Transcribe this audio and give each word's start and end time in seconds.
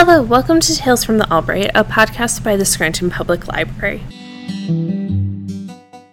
Hello, 0.00 0.22
welcome 0.22 0.60
to 0.60 0.76
Tales 0.76 1.02
from 1.02 1.18
the 1.18 1.28
Albright, 1.28 1.72
a 1.74 1.82
podcast 1.82 2.44
by 2.44 2.54
the 2.54 2.64
Scranton 2.64 3.10
Public 3.10 3.48
Library. 3.48 4.00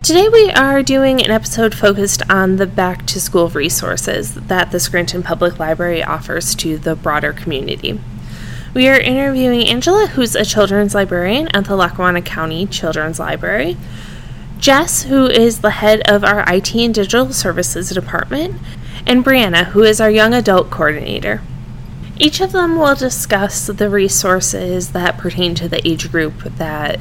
Today 0.02 0.28
we 0.28 0.50
are 0.50 0.82
doing 0.82 1.22
an 1.22 1.30
episode 1.30 1.76
focused 1.76 2.24
on 2.28 2.56
the 2.56 2.66
back 2.66 3.06
to 3.06 3.22
school 3.22 3.50
resources 3.50 4.34
that 4.34 4.72
the 4.72 4.80
Scranton 4.80 5.22
Public 5.22 5.60
Library 5.60 6.04
offers 6.04 6.56
to 6.56 6.80
the 6.80 6.96
broader 6.96 7.32
community. 7.32 8.02
We 8.74 8.88
are 8.88 9.00
interviewing 9.00 9.68
Angela, 9.68 10.08
who's 10.08 10.36
a 10.36 10.44
children's 10.44 10.96
librarian 10.96 11.50
at 11.50 11.66
the 11.66 11.76
Lackawanna 11.76 12.24
County 12.24 12.66
Children's 12.66 13.20
Library, 13.20 13.78
Jess, 14.58 15.04
who 15.04 15.28
is 15.28 15.62
the 15.62 15.70
head 15.70 16.02
of 16.10 16.24
our 16.24 16.44
IT 16.52 16.74
and 16.74 16.96
Digital 16.96 17.32
Services 17.32 17.92
Department, 17.92 18.56
and 19.06 19.24
Brianna, 19.24 19.66
who 19.66 19.84
is 19.84 20.02
our 20.02 20.10
young 20.10 20.34
adult 20.34 20.72
coordinator. 20.72 21.44
Each 22.18 22.40
of 22.40 22.54
them 22.54 22.78
will 22.78 22.96
discuss 22.96 23.68
the 23.68 23.90
resources 23.90 24.92
that 24.92 25.18
pertain 25.18 25.54
to 25.56 25.68
the 25.68 25.86
age 25.88 26.12
group 26.12 26.44
that 26.44 27.00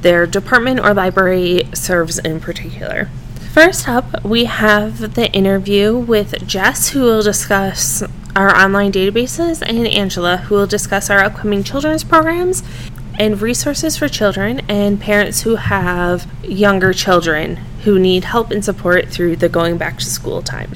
their 0.00 0.26
department 0.26 0.80
or 0.80 0.94
library 0.94 1.68
serves 1.74 2.18
in 2.18 2.40
particular. 2.40 3.08
First 3.52 3.88
up, 3.88 4.24
we 4.24 4.46
have 4.46 5.14
the 5.14 5.30
interview 5.32 5.96
with 5.96 6.46
Jess, 6.46 6.88
who 6.88 7.02
will 7.02 7.22
discuss 7.22 8.02
our 8.34 8.54
online 8.54 8.90
databases, 8.90 9.62
and 9.62 9.86
Angela, 9.86 10.38
who 10.38 10.56
will 10.56 10.66
discuss 10.66 11.08
our 11.08 11.20
upcoming 11.20 11.62
children's 11.62 12.02
programs 12.02 12.62
and 13.18 13.40
resources 13.40 13.96
for 13.96 14.08
children 14.08 14.60
and 14.68 15.00
parents 15.00 15.42
who 15.42 15.56
have 15.56 16.26
younger 16.42 16.92
children 16.92 17.56
who 17.84 17.98
need 17.98 18.24
help 18.24 18.50
and 18.50 18.64
support 18.64 19.08
through 19.08 19.36
the 19.36 19.48
going 19.48 19.78
back 19.78 19.98
to 19.98 20.04
school 20.04 20.42
time. 20.42 20.72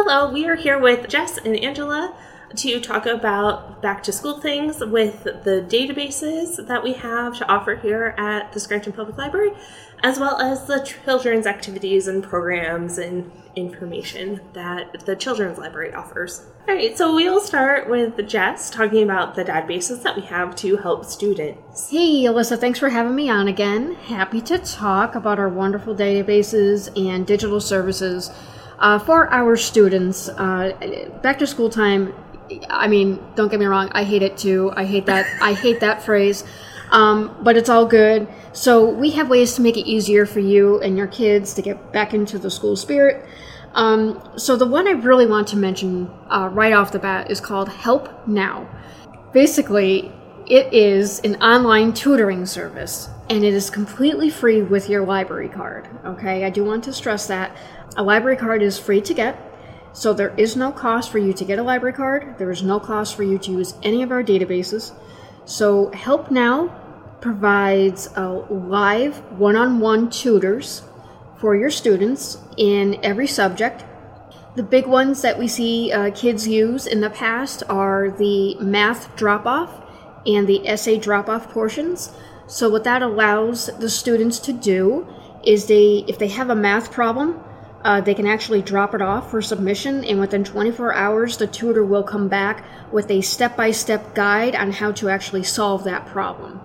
Hello, 0.00 0.30
we 0.30 0.46
are 0.46 0.54
here 0.54 0.78
with 0.78 1.08
Jess 1.08 1.38
and 1.38 1.58
Angela 1.58 2.16
to 2.54 2.80
talk 2.80 3.04
about 3.04 3.82
back 3.82 4.00
to 4.04 4.12
school 4.12 4.38
things 4.38 4.78
with 4.78 5.24
the 5.24 5.66
databases 5.68 6.64
that 6.68 6.84
we 6.84 6.92
have 6.92 7.36
to 7.38 7.48
offer 7.48 7.74
here 7.74 8.14
at 8.16 8.52
the 8.52 8.60
Scranton 8.60 8.92
Public 8.92 9.18
Library, 9.18 9.50
as 10.04 10.20
well 10.20 10.40
as 10.40 10.66
the 10.66 10.78
children's 11.04 11.48
activities 11.48 12.06
and 12.06 12.22
programs 12.22 12.96
and 12.98 13.28
information 13.56 14.40
that 14.52 15.04
the 15.04 15.16
Children's 15.16 15.58
Library 15.58 15.92
offers. 15.92 16.46
All 16.68 16.76
right, 16.76 16.96
so 16.96 17.12
we'll 17.12 17.40
start 17.40 17.90
with 17.90 18.24
Jess 18.28 18.70
talking 18.70 19.02
about 19.02 19.34
the 19.34 19.44
databases 19.44 20.04
that 20.04 20.14
we 20.14 20.22
have 20.22 20.54
to 20.56 20.76
help 20.76 21.06
students. 21.06 21.90
Hey, 21.90 22.22
Alyssa, 22.22 22.56
thanks 22.56 22.78
for 22.78 22.90
having 22.90 23.16
me 23.16 23.28
on 23.28 23.48
again. 23.48 23.96
Happy 23.96 24.40
to 24.42 24.58
talk 24.58 25.16
about 25.16 25.40
our 25.40 25.48
wonderful 25.48 25.92
databases 25.92 26.88
and 26.96 27.26
digital 27.26 27.60
services 27.60 28.30
uh, 28.78 28.98
for 28.98 29.28
our 29.32 29.56
students. 29.56 30.28
Uh, 30.28 31.18
back 31.22 31.38
to 31.38 31.46
school 31.46 31.70
time 31.70 32.14
I 32.70 32.88
mean, 32.88 33.18
don't 33.34 33.50
get 33.50 33.60
me 33.60 33.66
wrong, 33.66 33.90
I 33.92 34.04
hate 34.04 34.22
it 34.22 34.36
too. 34.36 34.72
I 34.74 34.84
hate 34.84 35.06
that. 35.06 35.26
I 35.42 35.52
hate 35.52 35.80
that 35.80 36.02
phrase. 36.02 36.44
Um, 36.90 37.36
but 37.42 37.56
it's 37.56 37.68
all 37.68 37.84
good. 37.84 38.26
So 38.52 38.88
we 38.88 39.10
have 39.10 39.28
ways 39.28 39.54
to 39.56 39.62
make 39.62 39.76
it 39.76 39.86
easier 39.86 40.24
for 40.24 40.40
you 40.40 40.80
and 40.80 40.96
your 40.96 41.06
kids 41.06 41.52
to 41.54 41.62
get 41.62 41.92
back 41.92 42.14
into 42.14 42.38
the 42.38 42.50
school 42.50 42.76
spirit. 42.76 43.26
Um, 43.74 44.26
so 44.36 44.56
the 44.56 44.66
one 44.66 44.88
I 44.88 44.92
really 44.92 45.26
want 45.26 45.48
to 45.48 45.56
mention 45.56 46.10
uh, 46.30 46.48
right 46.50 46.72
off 46.72 46.90
the 46.90 46.98
bat 46.98 47.30
is 47.30 47.40
called 47.40 47.68
Help 47.68 48.26
Now. 48.26 48.66
Basically, 49.32 50.10
it 50.46 50.72
is 50.72 51.20
an 51.20 51.36
online 51.42 51.92
tutoring 51.92 52.46
service, 52.46 53.10
and 53.30 53.44
it 53.44 53.54
is 53.54 53.70
completely 53.70 54.30
free 54.30 54.62
with 54.62 54.88
your 54.88 55.04
library 55.04 55.48
card. 55.48 55.88
Okay, 56.04 56.44
I 56.44 56.50
do 56.50 56.64
want 56.64 56.84
to 56.84 56.92
stress 56.92 57.26
that 57.26 57.56
a 57.96 58.02
library 58.02 58.36
card 58.36 58.62
is 58.62 58.78
free 58.78 59.00
to 59.02 59.14
get 59.14 59.48
so 59.98 60.12
there 60.12 60.32
is 60.36 60.54
no 60.54 60.70
cost 60.70 61.10
for 61.10 61.18
you 61.18 61.32
to 61.32 61.44
get 61.44 61.58
a 61.58 61.62
library 61.62 61.92
card. 61.92 62.38
There 62.38 62.52
is 62.52 62.62
no 62.62 62.78
cost 62.78 63.16
for 63.16 63.24
you 63.24 63.36
to 63.38 63.50
use 63.50 63.74
any 63.82 64.04
of 64.04 64.12
our 64.12 64.22
databases. 64.22 64.92
So 65.44 65.90
Help 65.90 66.30
Now 66.30 66.68
provides 67.20 68.08
a 68.14 68.28
live 68.28 69.16
one-on-one 69.32 70.10
tutors 70.10 70.82
for 71.38 71.56
your 71.56 71.70
students 71.70 72.38
in 72.56 73.00
every 73.02 73.26
subject. 73.26 73.84
The 74.54 74.62
big 74.62 74.86
ones 74.86 75.22
that 75.22 75.36
we 75.36 75.48
see 75.48 75.90
uh, 75.90 76.12
kids 76.12 76.46
use 76.46 76.86
in 76.86 77.00
the 77.00 77.10
past 77.10 77.64
are 77.68 78.10
the 78.10 78.56
math 78.60 79.16
drop-off 79.16 79.82
and 80.26 80.46
the 80.46 80.68
essay 80.68 80.96
drop-off 80.96 81.50
portions. 81.50 82.12
So 82.48 82.68
what 82.68 82.84
that 82.84 83.02
allows 83.02 83.66
the 83.78 83.90
students 83.90 84.38
to 84.40 84.52
do 84.52 85.06
is 85.44 85.66
they, 85.66 86.04
if 86.08 86.18
they 86.18 86.28
have 86.28 86.50
a 86.50 86.54
math 86.54 86.90
problem, 86.90 87.40
uh, 87.84 88.00
they 88.00 88.14
can 88.14 88.26
actually 88.26 88.62
drop 88.62 88.94
it 88.94 89.02
off 89.02 89.30
for 89.30 89.40
submission, 89.40 90.04
and 90.04 90.18
within 90.18 90.42
24 90.42 90.94
hours, 90.94 91.36
the 91.36 91.46
tutor 91.46 91.84
will 91.84 92.02
come 92.02 92.26
back 92.28 92.64
with 92.90 93.10
a 93.10 93.20
step 93.20 93.56
by 93.56 93.70
step 93.70 94.14
guide 94.14 94.56
on 94.56 94.72
how 94.72 94.90
to 94.92 95.08
actually 95.08 95.44
solve 95.44 95.84
that 95.84 96.06
problem. 96.06 96.60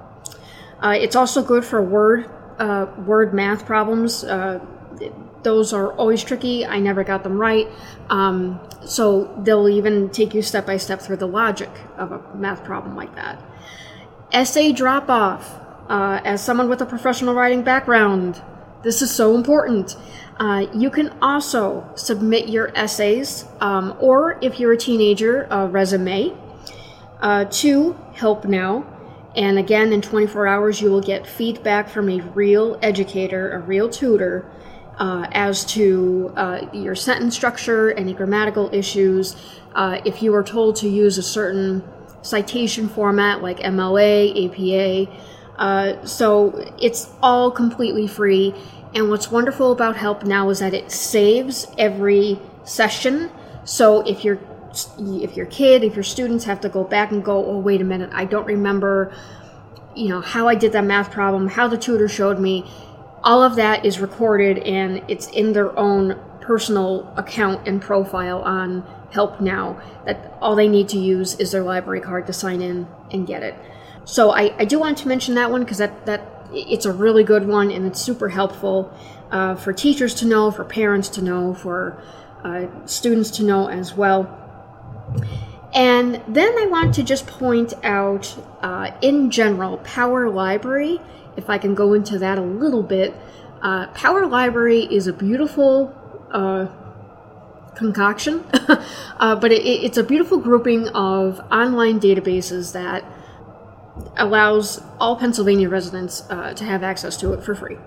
Uh, 0.82 0.96
it's 1.00 1.16
also 1.16 1.44
good 1.44 1.64
for 1.64 1.82
word, 1.82 2.30
uh, 2.58 2.88
word 3.06 3.34
math 3.34 3.66
problems. 3.66 4.24
Uh, 4.24 4.60
those 5.44 5.74
are 5.74 5.94
always 5.94 6.24
tricky. 6.24 6.66
I 6.66 6.80
never 6.80 7.04
got 7.04 7.24
them 7.24 7.38
right. 7.38 7.68
Um, 8.10 8.60
so 8.86 9.34
they'll 9.44 9.70
even 9.70 10.10
take 10.10 10.34
you 10.34 10.42
step 10.42 10.66
by 10.66 10.78
step 10.78 11.02
through 11.02 11.18
the 11.18 11.28
logic 11.28 11.70
of 11.98 12.12
a 12.12 12.36
math 12.36 12.64
problem 12.64 12.96
like 12.96 13.14
that. 13.16 13.42
Essay 14.32 14.72
drop 14.72 15.10
off. 15.10 15.60
Uh, 15.90 16.22
as 16.24 16.44
someone 16.44 16.70
with 16.70 16.82
a 16.82 16.86
professional 16.86 17.34
writing 17.34 17.62
background, 17.62 18.42
this 18.84 19.02
is 19.02 19.14
so 19.14 19.36
important. 19.36 19.96
Uh, 20.38 20.66
you 20.74 20.90
can 20.90 21.10
also 21.22 21.90
submit 21.96 22.50
your 22.50 22.72
essays, 22.76 23.46
um, 23.60 23.96
or 24.00 24.38
if 24.42 24.60
you're 24.60 24.74
a 24.74 24.78
teenager, 24.78 25.48
a 25.50 25.68
resume, 25.68 26.34
uh, 27.22 27.46
to 27.46 27.94
Help 28.14 28.46
Now. 28.46 28.86
And 29.36 29.58
again, 29.58 29.94
in 29.94 30.02
24 30.02 30.48
hours, 30.48 30.82
you 30.82 30.92
will 30.92 31.02
get 31.02 31.26
feedback 31.26 31.90
from 31.90 32.10
a 32.10 32.20
real 32.20 32.78
educator, 32.82 33.52
a 33.52 33.60
real 33.60 33.90
tutor, 33.90 34.50
uh, 35.00 35.28
as 35.32 35.66
to 35.66 36.32
uh, 36.36 36.68
your 36.72 36.96
sentence 36.96 37.36
structure, 37.36 37.92
any 37.94 38.14
grammatical 38.14 38.70
issues. 38.74 39.36
Uh, 39.74 40.00
if 40.06 40.22
you 40.22 40.36
are 40.36 40.44
told 40.44 40.76
to 40.78 40.90
use 40.90 41.18
a 41.18 41.24
certain 41.24 41.84
citation 42.22 42.88
format 42.88 43.42
like 43.42 43.60
MLA, 43.60 44.46
APA, 44.46 45.12
uh, 45.58 46.04
so 46.06 46.74
it's 46.80 47.10
all 47.22 47.52
completely 47.52 48.08
free 48.08 48.54
and 48.96 49.10
what's 49.10 49.32
wonderful 49.32 49.72
about 49.72 49.98
Help 49.98 50.24
Now 50.24 50.50
is 50.50 50.60
that 50.60 50.74
it 50.74 50.92
saves 50.92 51.68
every 51.78 52.40
session. 52.64 53.32
So 53.66 54.02
if 54.02 54.24
your 54.24 54.40
if 54.98 55.38
your 55.38 55.46
kid, 55.48 55.84
if 55.84 55.96
your 55.96 56.04
students 56.04 56.46
have 56.46 56.60
to 56.62 56.70
go 56.70 56.84
back 56.84 57.12
and 57.12 57.24
go, 57.24 57.46
oh 57.46 57.60
wait 57.60 57.82
a 57.82 57.84
minute, 57.84 58.10
I 58.14 58.26
don't 58.26 58.46
remember, 58.46 59.14
you 59.96 60.10
know, 60.10 60.22
how 60.22 60.48
I 60.48 60.56
did 60.56 60.72
that 60.72 60.84
math 60.84 61.12
problem, 61.12 61.48
how 61.48 61.68
the 61.68 61.78
tutor 61.78 62.08
showed 62.08 62.40
me, 62.40 62.70
all 63.24 63.44
of 63.44 63.56
that 63.56 63.86
is 63.86 64.00
recorded 64.00 64.60
and 64.60 65.04
it's 65.08 65.28
in 65.28 65.54
their 65.54 65.78
own 65.78 66.20
personal 66.42 67.14
account 67.18 67.68
and 67.68 67.82
profile 67.82 68.42
on 68.42 68.84
Help 69.12 69.42
Now. 69.42 69.80
That 70.06 70.38
all 70.42 70.56
they 70.56 70.68
need 70.68 70.90
to 70.90 71.00
use 71.00 71.36
is 71.36 71.52
their 71.52 71.64
library 71.64 72.02
card 72.02 72.28
to 72.28 72.34
sign 72.34 72.62
in 72.62 72.88
and 73.12 73.26
get 73.26 73.44
it. 73.44 73.56
So 74.06 74.32
I, 74.32 74.54
I 74.58 74.66
do 74.66 74.80
want 74.80 74.98
to 75.00 75.08
mention 75.08 75.36
that 75.36 75.50
one 75.52 75.64
because 75.64 75.78
that, 75.78 76.06
that 76.06 76.48
it's 76.52 76.86
a 76.86 76.92
really 76.92 77.24
good 77.24 77.48
one 77.48 77.72
and 77.72 77.86
it's 77.86 78.02
super 78.02 78.30
helpful 78.30 78.94
uh, 79.32 79.56
for 79.56 79.74
teachers 79.74 80.14
to 80.16 80.26
know, 80.26 80.52
for 80.52 80.64
parents 80.64 81.10
to 81.10 81.22
know, 81.22 81.54
for 81.54 82.02
uh, 82.44 82.68
students 82.86 83.32
to 83.32 83.44
know 83.44 83.68
as 83.68 83.96
well. 83.96 84.40
And 85.74 86.22
then 86.28 86.58
I 86.60 86.68
want 86.68 86.94
to 86.96 87.04
just 87.04 87.26
point 87.26 87.74
out, 87.84 88.38
uh, 88.62 88.92
in 89.02 89.32
general, 89.32 89.78
Power 89.78 90.30
Library, 90.30 91.02
if 91.36 91.50
I 91.50 91.58
can 91.58 91.74
go 91.74 91.94
into 91.94 92.20
that 92.20 92.38
a 92.38 92.42
little 92.42 92.84
bit. 92.84 93.16
Uh, 93.62 93.88
Power 93.88 94.28
Library 94.28 94.82
is 94.82 95.08
a 95.08 95.14
beautiful 95.14 95.96
uh, 96.32 96.68
concoction, 97.76 98.46
uh, 99.20 99.36
but 99.36 99.52
it, 99.52 99.66
it's 99.66 99.98
a 99.98 100.04
beautiful 100.04 100.38
grouping 100.38 100.90
of 100.90 101.40
online 101.52 102.00
databases 102.00 102.74
that 102.74 103.04
allows 104.18 104.82
all 105.00 105.16
Pennsylvania 105.16 105.70
residents 105.70 106.24
uh, 106.30 106.54
to 106.54 106.64
have 106.64 106.84
access 106.84 107.18
to 107.18 107.34
it 107.34 107.44
for 107.44 107.56
free. 107.56 107.78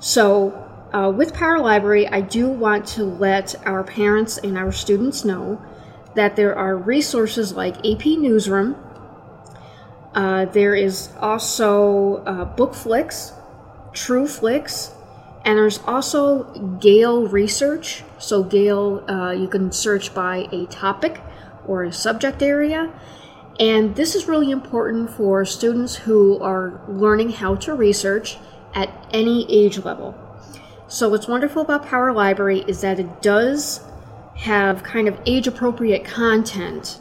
So, 0.00 0.64
uh, 0.92 1.12
with 1.14 1.34
Power 1.34 1.58
Library, 1.58 2.06
I 2.08 2.20
do 2.22 2.48
want 2.48 2.86
to 2.88 3.04
let 3.04 3.54
our 3.66 3.84
parents 3.84 4.38
and 4.38 4.56
our 4.56 4.72
students 4.72 5.24
know 5.24 5.60
that 6.14 6.36
there 6.36 6.56
are 6.56 6.76
resources 6.76 7.52
like 7.52 7.76
AP 7.86 8.06
Newsroom. 8.06 8.76
Uh, 10.14 10.46
there 10.46 10.74
is 10.74 11.10
also 11.20 12.16
uh, 12.24 12.56
BookFlix, 12.56 13.32
TrueFlix, 13.92 14.92
and 15.44 15.58
there's 15.58 15.78
also 15.80 16.44
Gale 16.80 17.28
Research. 17.28 18.02
So, 18.18 18.42
Gale, 18.42 19.04
uh, 19.08 19.32
you 19.32 19.48
can 19.48 19.70
search 19.70 20.14
by 20.14 20.48
a 20.50 20.66
topic 20.66 21.20
or 21.66 21.84
a 21.84 21.92
subject 21.92 22.42
area 22.42 22.92
and 23.58 23.96
this 23.96 24.14
is 24.14 24.28
really 24.28 24.50
important 24.50 25.10
for 25.10 25.44
students 25.44 25.96
who 25.96 26.38
are 26.40 26.80
learning 26.88 27.30
how 27.30 27.56
to 27.56 27.74
research 27.74 28.38
at 28.74 28.90
any 29.10 29.50
age 29.50 29.78
level. 29.78 30.14
So, 30.86 31.08
what's 31.08 31.28
wonderful 31.28 31.62
about 31.62 31.86
Power 31.86 32.12
Library 32.12 32.64
is 32.66 32.80
that 32.82 33.00
it 33.00 33.20
does 33.20 33.80
have 34.36 34.82
kind 34.82 35.08
of 35.08 35.18
age 35.26 35.46
appropriate 35.46 36.04
content 36.04 37.00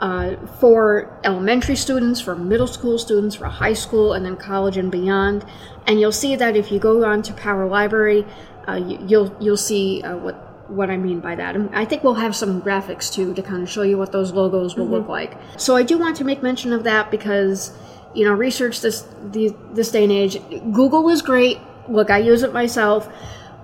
uh, 0.00 0.34
for 0.58 1.20
elementary 1.24 1.76
students, 1.76 2.20
for 2.20 2.34
middle 2.34 2.66
school 2.66 2.98
students, 2.98 3.36
for 3.36 3.44
high 3.46 3.74
school, 3.74 4.14
and 4.14 4.24
then 4.24 4.36
college 4.36 4.78
and 4.78 4.90
beyond. 4.90 5.44
And 5.86 6.00
you'll 6.00 6.10
see 6.10 6.34
that 6.36 6.56
if 6.56 6.72
you 6.72 6.78
go 6.78 7.04
on 7.04 7.22
to 7.22 7.34
Power 7.34 7.68
Library, 7.68 8.26
uh, 8.66 8.76
you, 8.76 8.98
you'll 9.06 9.36
you'll 9.38 9.56
see 9.56 10.02
uh, 10.02 10.16
what 10.16 10.49
what 10.70 10.90
I 10.90 10.96
mean 10.96 11.20
by 11.20 11.34
that. 11.34 11.56
And 11.56 11.74
I 11.74 11.84
think 11.84 12.04
we'll 12.04 12.14
have 12.14 12.34
some 12.34 12.62
graphics 12.62 13.12
too 13.12 13.34
to 13.34 13.42
kind 13.42 13.62
of 13.62 13.68
show 13.68 13.82
you 13.82 13.98
what 13.98 14.12
those 14.12 14.32
logos 14.32 14.76
will 14.76 14.86
look 14.86 15.02
mm-hmm. 15.02 15.10
like. 15.10 15.36
So 15.56 15.76
I 15.76 15.82
do 15.82 15.98
want 15.98 16.16
to 16.16 16.24
make 16.24 16.42
mention 16.42 16.72
of 16.72 16.84
that 16.84 17.10
because 17.10 17.72
you 18.14 18.24
know 18.24 18.32
research 18.32 18.80
this 18.80 19.04
the, 19.22 19.54
this 19.72 19.90
day 19.90 20.04
and 20.04 20.12
age. 20.12 20.38
Google 20.72 21.08
is 21.08 21.22
great. 21.22 21.58
Look, 21.88 22.10
I 22.10 22.18
use 22.18 22.42
it 22.42 22.52
myself, 22.52 23.12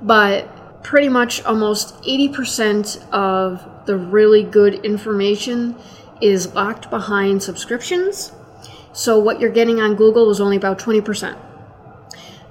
but 0.03 0.82
pretty 0.82 1.08
much 1.08 1.43
almost 1.44 2.00
80% 2.03 3.11
of 3.11 3.87
the 3.87 3.97
really 3.97 4.43
good 4.43 4.75
information 4.85 5.76
is 6.20 6.55
locked 6.55 6.91
behind 6.91 7.43
subscriptions. 7.43 8.32
So 8.93 9.19
what 9.19 9.41
you're 9.41 9.50
getting 9.50 9.81
on 9.81 9.94
Google 9.94 10.31
is 10.31 10.41
only 10.41 10.56
about 10.56 10.79
20% 10.79 11.37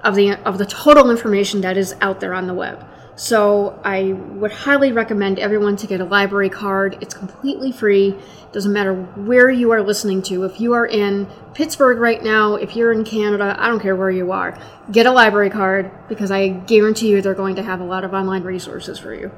of 0.04 0.16
the 0.16 0.34
of 0.46 0.58
the 0.58 0.66
total 0.66 1.10
information 1.10 1.62
that 1.62 1.78
is 1.78 1.96
out 2.00 2.20
there 2.20 2.34
on 2.34 2.48
the 2.48 2.54
web. 2.54 2.86
So 3.16 3.80
I 3.84 4.12
would 4.12 4.52
highly 4.52 4.92
recommend 4.92 5.40
everyone 5.40 5.78
to 5.78 5.88
get 5.88 6.02
a 6.02 6.06
library 6.06 6.50
card. 6.50 6.98
It's 7.00 7.14
completely 7.14 7.72
free. 7.72 8.10
It 8.10 8.52
Doesn't 8.52 8.74
matter 8.74 8.94
where 8.94 9.50
you 9.50 9.72
are 9.72 9.82
listening 9.82 10.22
to. 10.24 10.44
If 10.44 10.60
you 10.60 10.74
are 10.74 10.86
in 10.86 11.28
Pittsburgh 11.54 11.98
right 11.98 12.22
now, 12.22 12.56
if 12.56 12.76
you're 12.76 12.92
in 12.92 13.06
Canada, 13.06 13.56
I 13.58 13.70
don't 13.70 13.80
care 13.80 13.96
where 13.96 14.12
you 14.12 14.34
are. 14.34 14.60
Get 14.92 15.06
a 15.06 15.12
library 15.12 15.50
card 15.50 15.92
because 16.10 16.30
I 16.30 16.50
guarantee 16.50 17.10
you 17.10 17.22
they're 17.22 17.34
going 17.34 17.56
to 17.56 17.64
have 17.64 17.80
a 17.80 17.86
lot 17.86 18.04
of 18.04 18.14
online 18.14 18.44
resources 18.44 19.00
for 19.00 19.14
you. 19.14 19.32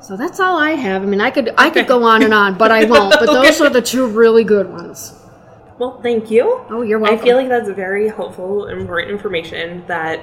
So 0.00 0.16
that's 0.16 0.40
all 0.40 0.58
I 0.58 0.70
have. 0.70 1.02
I 1.02 1.06
mean, 1.06 1.20
I 1.20 1.30
could 1.30 1.54
I 1.56 1.70
could 1.70 1.86
go 1.86 2.02
on 2.02 2.24
and 2.24 2.34
on, 2.34 2.58
but 2.58 2.72
I 2.72 2.84
won't. 2.86 3.14
But 3.20 3.26
those 3.26 3.60
are 3.60 3.70
the 3.70 3.82
two 3.82 4.08
really 4.08 4.42
good 4.42 4.68
ones. 4.68 5.14
Well, 5.78 6.00
thank 6.02 6.28
you. 6.28 6.64
Oh, 6.70 6.82
you're 6.82 6.98
welcome. 6.98 7.20
I 7.20 7.22
feel 7.22 7.36
like 7.36 7.48
that's 7.48 7.70
very 7.70 8.08
helpful 8.08 8.66
and 8.66 8.80
important 8.80 9.12
information 9.12 9.84
that 9.86 10.20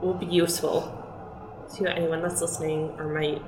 will 0.00 0.14
be 0.14 0.26
useful 0.26 1.03
to 1.76 1.88
anyone 1.94 2.22
that's 2.22 2.40
listening 2.40 2.94
or 2.98 3.08
might. 3.12 3.42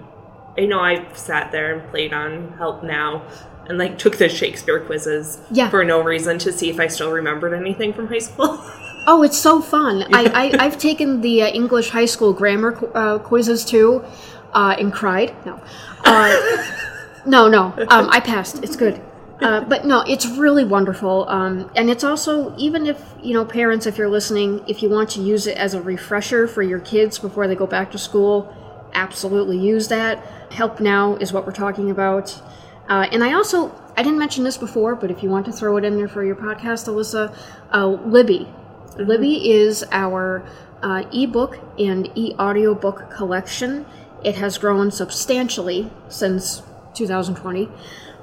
I 0.58 0.66
know 0.66 0.80
I've 0.80 1.16
sat 1.18 1.52
there 1.52 1.78
and 1.78 1.90
played 1.90 2.12
on 2.12 2.52
Help 2.56 2.82
Now 2.82 3.22
and 3.68 3.78
like 3.78 3.98
took 3.98 4.16
the 4.16 4.28
Shakespeare 4.28 4.80
quizzes 4.80 5.38
Yeah. 5.50 5.68
for 5.70 5.84
no 5.84 6.00
reason 6.02 6.38
to 6.40 6.52
see 6.52 6.70
if 6.70 6.80
I 6.80 6.86
still 6.86 7.10
remembered 7.12 7.52
anything 7.52 7.92
from 7.92 8.08
high 8.08 8.18
school. 8.20 8.58
Oh, 9.08 9.22
it's 9.22 9.38
so 9.38 9.60
fun. 9.62 10.02
I, 10.12 10.24
I, 10.58 10.64
I've 10.64 10.78
taken 10.78 11.20
the 11.20 11.42
uh, 11.42 11.46
English 11.46 11.90
high 11.90 12.06
school 12.06 12.32
grammar 12.32 12.72
qu- 12.72 12.86
uh, 12.88 13.18
quizzes 13.20 13.64
too 13.64 14.04
uh, 14.52 14.74
and 14.80 14.92
cried. 14.92 15.32
No. 15.46 15.62
Uh, 16.04 16.66
no, 17.24 17.46
no. 17.46 17.66
Um, 17.88 18.08
I 18.10 18.18
passed. 18.18 18.64
It's 18.64 18.74
good. 18.74 19.00
Uh, 19.40 19.60
but 19.60 19.84
no, 19.84 20.00
it's 20.02 20.26
really 20.26 20.64
wonderful. 20.64 21.28
Um, 21.28 21.70
and 21.76 21.90
it's 21.90 22.04
also, 22.04 22.56
even 22.56 22.86
if, 22.86 23.02
you 23.22 23.34
know, 23.34 23.44
parents, 23.44 23.84
if 23.86 23.98
you're 23.98 24.08
listening, 24.08 24.64
if 24.66 24.82
you 24.82 24.88
want 24.88 25.10
to 25.10 25.20
use 25.20 25.46
it 25.46 25.58
as 25.58 25.74
a 25.74 25.80
refresher 25.80 26.48
for 26.48 26.62
your 26.62 26.80
kids 26.80 27.18
before 27.18 27.46
they 27.46 27.54
go 27.54 27.66
back 27.66 27.90
to 27.92 27.98
school, 27.98 28.54
absolutely 28.94 29.58
use 29.58 29.88
that. 29.88 30.24
Help 30.52 30.80
Now 30.80 31.16
is 31.16 31.32
what 31.32 31.44
we're 31.44 31.52
talking 31.52 31.90
about. 31.90 32.40
Uh, 32.88 33.06
and 33.12 33.22
I 33.22 33.34
also, 33.34 33.74
I 33.96 34.02
didn't 34.02 34.18
mention 34.18 34.44
this 34.44 34.56
before, 34.56 34.94
but 34.94 35.10
if 35.10 35.22
you 35.22 35.28
want 35.28 35.44
to 35.46 35.52
throw 35.52 35.76
it 35.76 35.84
in 35.84 35.96
there 35.96 36.08
for 36.08 36.24
your 36.24 36.36
podcast, 36.36 36.88
Alyssa, 36.88 37.36
uh, 37.74 37.86
Libby. 37.86 38.48
Libby 38.96 39.50
is 39.50 39.84
our 39.92 40.46
uh, 40.82 41.04
ebook 41.12 41.58
and 41.78 42.10
e 42.14 42.34
audiobook 42.38 43.10
collection. 43.10 43.84
It 44.24 44.36
has 44.36 44.56
grown 44.56 44.90
substantially 44.90 45.90
since 46.08 46.62
2020. 46.94 47.68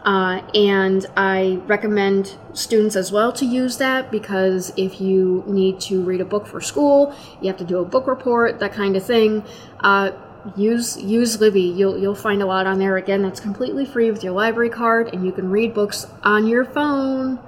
Uh, 0.04 0.42
and 0.54 1.06
I 1.16 1.62
recommend 1.66 2.38
students 2.54 2.96
as 2.98 3.12
well 3.12 3.32
to 3.34 3.46
use 3.46 3.78
that 3.78 4.12
because 4.12 4.74
if 4.76 5.00
you 5.00 5.44
need 5.48 5.80
to 5.82 6.04
read 6.04 6.20
a 6.20 6.26
book 6.26 6.46
for 6.46 6.60
school, 6.60 7.16
you 7.42 7.48
have 7.48 7.58
to 7.58 7.64
do 7.64 7.80
a 7.80 7.86
book 7.86 8.06
report, 8.08 8.60
that 8.60 8.74
kind 8.74 8.98
of 8.98 9.06
thing. 9.06 9.46
Uh, 9.80 10.12
use 10.58 11.02
use 11.02 11.40
Libby. 11.40 11.62
You'll 11.62 11.98
you'll 11.98 12.16
find 12.16 12.42
a 12.42 12.46
lot 12.46 12.68
on 12.68 12.80
there. 12.80 12.98
Again, 12.98 13.22
that's 13.22 13.40
completely 13.40 13.86
free 13.86 14.12
with 14.12 14.24
your 14.24 14.34
library 14.34 14.70
card, 14.70 15.14
and 15.14 15.26
you 15.26 15.32
can 15.32 15.50
read 15.50 15.74
books 15.74 16.06
on 16.24 16.48
your 16.48 16.66
phone. 16.66 17.40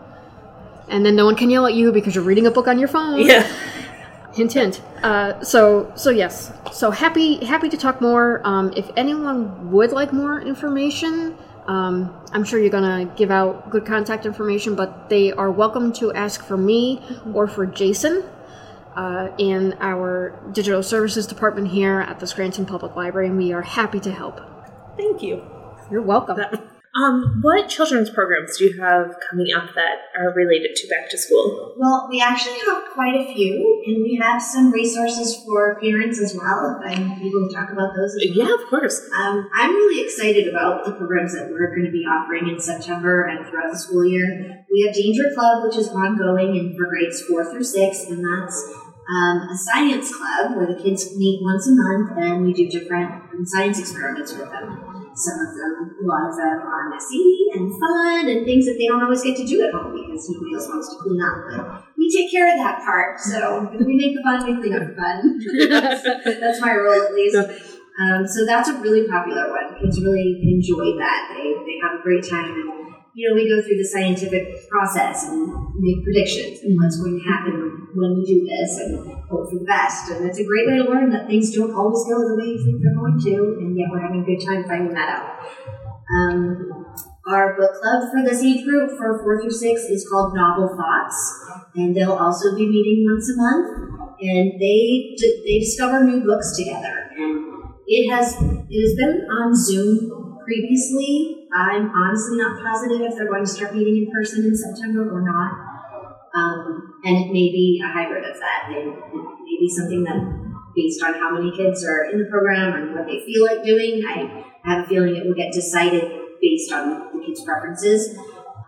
And 0.88 1.06
then 1.06 1.16
no 1.16 1.25
one 1.25 1.36
can 1.36 1.50
yell 1.50 1.66
at 1.66 1.74
you 1.74 1.92
because 1.92 2.16
you're 2.16 2.24
reading 2.24 2.48
a 2.48 2.51
book 2.51 2.68
on 2.68 2.80
your 2.80 2.88
phone. 2.88 3.19
yeah. 3.25 3.51
Hint, 4.36 4.51
hint. 4.51 4.81
Uh, 5.01 5.42
so, 5.42 5.94
so 5.96 6.10
yes. 6.10 6.51
So 6.74 6.92
happy, 6.92 7.46
happy 7.46 7.69
to 7.69 7.78
talk 7.78 8.01
more. 8.01 8.42
Um, 8.44 8.74
if 8.75 8.92
anyone 8.98 9.72
would 9.72 9.94
like 9.94 10.12
more 10.12 10.42
information, 10.42 11.38
um, 11.67 12.15
I'm 12.31 12.44
sure 12.44 12.59
you're 12.59 12.69
gonna 12.69 13.12
give 13.15 13.31
out 13.31 13.69
good 13.69 13.85
contact 13.85 14.25
information, 14.25 14.75
but 14.75 15.09
they 15.09 15.31
are 15.31 15.51
welcome 15.51 15.91
to 15.94 16.13
ask 16.13 16.44
for 16.44 16.57
me 16.57 17.01
or 17.33 17.47
for 17.47 17.65
Jason 17.65 18.23
uh, 18.95 19.29
in 19.38 19.75
our 19.79 20.39
digital 20.51 20.83
services 20.83 21.27
department 21.27 21.67
here 21.69 22.00
at 22.01 22.19
the 22.19 22.27
Scranton 22.27 22.65
Public 22.65 22.95
Library, 22.95 23.27
and 23.27 23.38
we 23.38 23.51
are 23.51 23.63
happy 23.63 24.00
to 24.00 24.12
help. 24.12 24.39
Thank 24.95 25.21
you. 25.21 25.44
You're 25.91 26.01
welcome. 26.01 26.39
Um, 26.95 27.42
what 27.42 27.68
children's 27.68 28.09
programs 28.09 28.57
do 28.57 28.65
you 28.65 28.81
have 28.81 29.15
coming 29.30 29.47
up 29.53 29.75
that 29.75 30.15
are 30.18 30.31
related 30.31 30.75
to 30.77 30.88
back 30.88 31.09
to 31.09 31.18
school? 31.18 31.75
Well, 31.77 32.07
we 32.09 32.21
actually 32.21 32.59
have 32.59 32.86
quite 32.94 33.15
a 33.15 33.33
few, 33.33 33.83
and 33.86 34.01
we 34.01 34.18
have 34.21 34.42
some 34.42 34.71
resources 34.71 35.44
for 35.44 35.77
parents 35.81 36.21
as 36.21 36.33
well. 36.33 36.80
If 36.80 36.95
I'm 36.97 37.12
able 37.19 37.50
to 37.50 37.53
talk 37.53 37.69
about 37.69 37.92
those 37.97 38.15
as 38.15 38.31
well. 38.31 38.47
Yeah, 38.47 38.56
of 38.56 38.69
course. 38.69 39.01
Um, 39.19 39.50
I'm 39.53 39.71
really 39.71 40.06
excited 40.06 40.47
about 40.47 40.86
the 40.86 40.94
programs 40.94 41.33
that 41.33 41.50
we're 41.50 41.75
going 41.75 41.86
to 41.86 41.92
be 41.92 42.06
offering 42.07 42.47
in 42.47 42.62
September 42.62 43.24
and 43.24 43.45
throughout 43.45 43.74
the 43.74 43.77
school 43.77 44.06
year. 44.06 44.63
We 44.71 44.83
have 44.88 44.95
Danger 44.95 45.36
Club, 45.36 45.65
which 45.68 45.75
is 45.75 45.89
ongoing 45.89 46.57
and 46.57 46.77
for 46.77 46.86
grades 46.86 47.21
four 47.24 47.44
through 47.51 47.65
six, 47.65 48.06
and 48.06 48.24
that's 48.24 48.71
um, 49.12 49.50
a 49.51 49.57
science 49.57 50.15
club 50.15 50.56
where 50.56 50.68
the 50.68 50.81
kids 50.81 51.13
meet 51.18 51.44
once 51.44 51.68
a 51.68 51.75
month 51.75 52.18
and 52.18 52.45
we 52.45 52.53
do 52.53 52.69
different 52.69 53.12
um, 53.12 53.45
science 53.45 53.80
experiments 53.80 54.31
with 54.31 54.50
them. 54.50 54.94
Some 55.15 55.39
of 55.39 55.56
them, 55.56 55.95
a 55.95 56.03
lot 56.03 56.27
of 56.27 56.35
them 56.35 56.59
are 56.59 56.89
messy 56.91 57.47
and 57.56 57.71
fun 57.71 58.27
and 58.27 58.45
things 58.45 58.65
that 58.65 58.75
they 58.77 58.88
don't 58.88 59.01
always 59.01 59.23
get 59.23 59.38
to 59.38 59.45
do 59.47 59.63
at 59.63 59.71
home 59.71 59.95
because 59.95 60.29
nobody 60.29 60.56
else 60.56 60.67
wants 60.67 60.91
to 60.91 61.00
clean 61.00 61.21
up. 61.23 61.38
But 61.47 61.95
we 61.97 62.12
take 62.12 62.29
care 62.29 62.51
of 62.51 62.59
that 62.59 62.83
part. 62.83 63.19
So 63.19 63.71
if 63.71 63.79
we 63.79 63.95
make 63.95 64.12
the 64.12 64.23
fun, 64.23 64.44
we 64.44 64.59
clean 64.59 64.75
up 64.75 64.83
the 64.91 64.95
fun. 64.95 65.39
that's, 65.71 66.03
that's 66.39 66.59
my 66.59 66.75
role 66.75 67.01
at 67.01 67.13
least. 67.15 67.35
Um, 67.95 68.27
so 68.27 68.45
that's 68.45 68.67
a 68.67 68.75
really 68.83 69.07
popular 69.07 69.50
one. 69.50 69.79
Kids 69.79 70.03
really 70.03 70.36
enjoy 70.43 71.00
that. 71.00 71.31
They, 71.31 71.48
they 71.63 71.79
have 71.79 72.00
a 72.00 72.03
great 72.03 72.27
time. 72.27 72.51
And, 72.51 72.75
you 73.15 73.24
know, 73.24 73.34
we 73.34 73.48
go 73.48 73.63
through 73.63 73.79
the 73.79 73.88
scientific 73.88 74.43
process 74.67 75.31
and 75.31 75.48
make 75.79 76.03
predictions 76.03 76.60
and 76.67 76.75
what's 76.75 77.00
going 77.00 77.15
to 77.15 77.24
happen 77.24 77.88
when 77.95 78.19
we 78.19 78.27
do 78.27 78.43
this 78.43 78.75
and 78.84 79.07
hope 79.31 79.48
for 79.48 79.55
the 79.55 79.63
best. 79.63 80.12
And 80.12 80.27
it's 80.27 80.38
a 80.38 80.43
great 80.43 80.67
way 80.67 80.84
to 80.84 80.84
learn 80.84 81.10
that 81.15 81.25
things 81.25 81.55
don't 81.55 81.72
always 81.72 82.03
go 82.12 82.19
the 82.19 82.36
way 82.36 82.51
you 82.51 82.60
think 82.60 82.84
they're 82.84 83.00
going 83.00 83.15
to, 83.15 83.63
and 83.63 83.72
yet 83.79 83.88
we're 83.88 84.03
having 84.03 84.19
a 84.19 84.27
good 84.27 84.43
time 84.43 84.67
finding 84.67 84.93
that 84.93 85.07
out. 85.15 85.48
Um, 86.12 86.86
our 87.25 87.55
book 87.55 87.72
club 87.81 88.03
for 88.12 88.22
this 88.22 88.43
age 88.43 88.65
group 88.65 88.91
for 89.00 89.24
four 89.24 89.41
through 89.41 89.55
six 89.55 89.88
is 89.88 90.05
called 90.12 90.36
Novel 90.36 90.75
Thoughts, 90.75 91.72
and 91.74 91.95
they'll 91.95 92.19
also 92.19 92.53
be 92.53 92.67
meeting 92.67 93.07
once 93.07 93.31
a 93.31 93.38
month. 93.39 94.19
And 94.19 94.60
they 94.60 95.15
they 95.17 95.60
discover 95.60 96.03
new 96.03 96.24
books 96.24 96.55
together, 96.55 97.10
and 97.15 97.63
it 97.88 98.12
has 98.12 98.36
it 98.39 98.81
has 98.84 98.95
been 99.00 99.25
on 99.31 99.55
Zoom 99.55 100.38
previously. 100.45 101.35
I'm 101.55 101.88
honestly 101.95 102.35
not 102.38 102.59
positive 102.62 103.00
if 103.00 103.15
they're 103.15 103.31
going 103.31 103.45
to 103.45 103.50
start 103.50 103.74
meeting 103.74 104.03
in 104.03 104.12
person 104.12 104.43
in 104.43 104.55
September 104.55 105.07
or 105.07 105.24
not. 105.24 105.51
Um, 106.35 107.00
and 107.05 107.15
it 107.15 107.27
may 107.31 107.47
be 107.47 107.81
a 107.81 107.88
hybrid 107.88 108.25
of 108.25 108.35
that. 108.35 108.67
It, 108.75 108.83
may 108.83 109.57
be 109.59 109.69
something 109.69 110.03
that, 110.03 110.19
based 110.75 111.01
on 111.01 111.13
how 111.13 111.31
many 111.31 111.55
kids 111.55 111.85
are 111.85 112.12
in 112.12 112.19
the 112.19 112.25
program 112.25 112.74
and 112.75 112.93
what 112.93 113.07
they 113.07 113.24
feel 113.25 113.45
like 113.45 113.63
doing, 113.63 114.03
I 114.03 114.43
have 114.65 114.83
a 114.83 114.88
feeling 114.88 115.15
it 115.15 115.25
will 115.25 115.35
get 115.35 115.53
decided 115.53 116.12
based 116.41 116.74
on 116.74 117.13
the 117.13 117.25
kids' 117.25 117.41
preferences. 117.45 118.17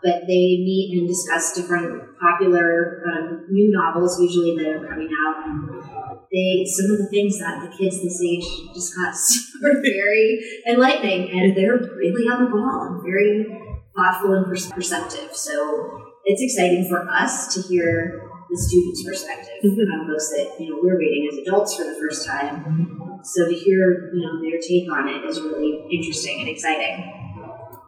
But 0.01 0.21
they 0.21 0.63
meet 0.63 0.97
and 0.97 1.07
discuss 1.07 1.53
different 1.53 2.17
popular 2.21 3.03
um, 3.03 3.47
new 3.49 3.69
novels, 3.73 4.21
usually 4.21 4.55
that 4.55 4.67
are 4.67 4.87
coming 4.87 5.09
out. 5.27 5.96
They 6.37 6.69
some 6.69 6.91
of 6.91 6.99
the 6.99 7.09
things 7.09 7.39
that 7.39 7.65
the 7.65 7.75
kids 7.75 7.97
this 8.03 8.21
age 8.21 8.45
discuss 8.71 9.49
are 9.65 9.81
very 9.81 10.37
enlightening, 10.69 11.33
and 11.33 11.57
they're 11.57 11.81
really 11.97 12.29
on 12.29 12.45
the 12.45 12.51
ball 12.51 12.93
and 12.93 13.01
very 13.01 13.49
thoughtful 13.95 14.33
and 14.33 14.45
perceptive. 14.45 15.33
So 15.33 16.13
it's 16.25 16.41
exciting 16.43 16.85
for 16.87 17.09
us 17.09 17.51
to 17.55 17.61
hear 17.61 18.21
the 18.51 18.57
students' 18.57 19.03
perspective 19.03 19.65
on 19.65 20.07
books 20.07 20.29
that 20.29 20.53
you 20.59 20.69
know 20.69 20.79
we're 20.83 20.99
reading 20.99 21.27
as 21.31 21.39
adults 21.39 21.75
for 21.75 21.85
the 21.85 21.97
first 21.99 22.27
time. 22.27 23.19
So 23.23 23.49
to 23.49 23.55
hear 23.55 24.13
you 24.13 24.21
know 24.21 24.39
their 24.39 24.61
take 24.61 24.85
on 24.91 25.09
it 25.09 25.25
is 25.25 25.41
really 25.41 25.87
interesting 25.91 26.41
and 26.41 26.49
exciting. 26.49 27.01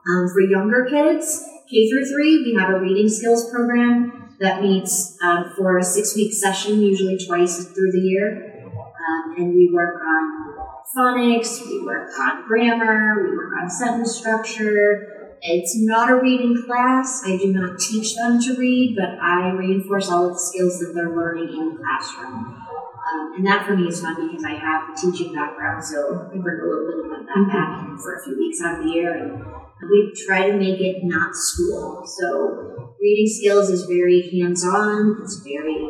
Um, 0.10 0.26
for 0.34 0.42
younger 0.42 0.88
kids, 0.90 1.46
K 1.70 1.88
through 1.88 2.10
three, 2.10 2.50
we 2.50 2.58
have 2.60 2.74
a 2.74 2.80
reading 2.80 3.10
skills 3.10 3.52
program 3.52 4.19
that 4.40 4.62
meets 4.62 5.18
um, 5.22 5.54
for 5.58 5.78
a 5.78 5.84
six-week 5.84 6.34
session, 6.34 6.82
usually 6.82 7.18
twice 7.18 7.66
through 7.66 7.92
the 7.92 8.00
year, 8.00 8.64
um, 8.66 9.36
and 9.38 9.54
we 9.54 9.70
work 9.74 9.96
on 10.02 10.56
phonics, 10.96 11.66
we 11.66 11.84
work 11.86 12.10
on 12.20 12.48
grammar, 12.48 13.24
we 13.24 13.36
work 13.36 13.54
on 13.62 13.70
sentence 13.70 14.16
structure, 14.16 15.20
it's 15.42 15.74
not 15.78 16.10
a 16.10 16.16
reading 16.16 16.62
class. 16.66 17.22
I 17.26 17.38
do 17.38 17.54
not 17.54 17.80
teach 17.80 18.16
them 18.16 18.42
to 18.42 18.56
read, 18.56 18.98
but 18.98 19.18
I 19.22 19.52
reinforce 19.52 20.10
all 20.10 20.28
of 20.28 20.34
the 20.34 20.40
skills 20.40 20.80
that 20.80 20.92
they're 20.94 21.16
learning 21.16 21.50
in 21.50 21.74
the 21.74 21.80
classroom. 21.80 22.56
Um, 22.60 23.34
and 23.38 23.48
that 23.48 23.66
for 23.66 23.76
me 23.76 23.88
is 23.88 24.02
fun 24.02 24.28
because 24.28 24.44
I 24.44 24.56
have 24.56 24.94
the 24.94 25.00
teaching 25.00 25.34
background, 25.34 25.84
so 25.84 26.30
I 26.34 26.38
bring 26.38 26.60
a 26.60 26.68
little 26.68 26.88
bit 26.88 27.22
of 27.22 27.26
that 27.26 27.48
back 27.48 27.88
in 27.88 27.98
for 27.98 28.16
a 28.16 28.24
few 28.24 28.38
weeks 28.38 28.62
out 28.62 28.80
of 28.80 28.84
the 28.84 28.92
year. 28.92 29.16
And 29.16 29.90
we 29.90 30.14
try 30.28 30.48
to 30.48 30.58
make 30.58 30.82
it 30.82 31.04
not 31.04 31.34
school. 31.34 32.04
So 32.06 32.89
reading 33.02 33.28
skills 33.28 33.70
is 33.70 33.86
very 33.86 34.30
hands-on. 34.32 35.20
It's 35.24 35.42
very 35.44 35.90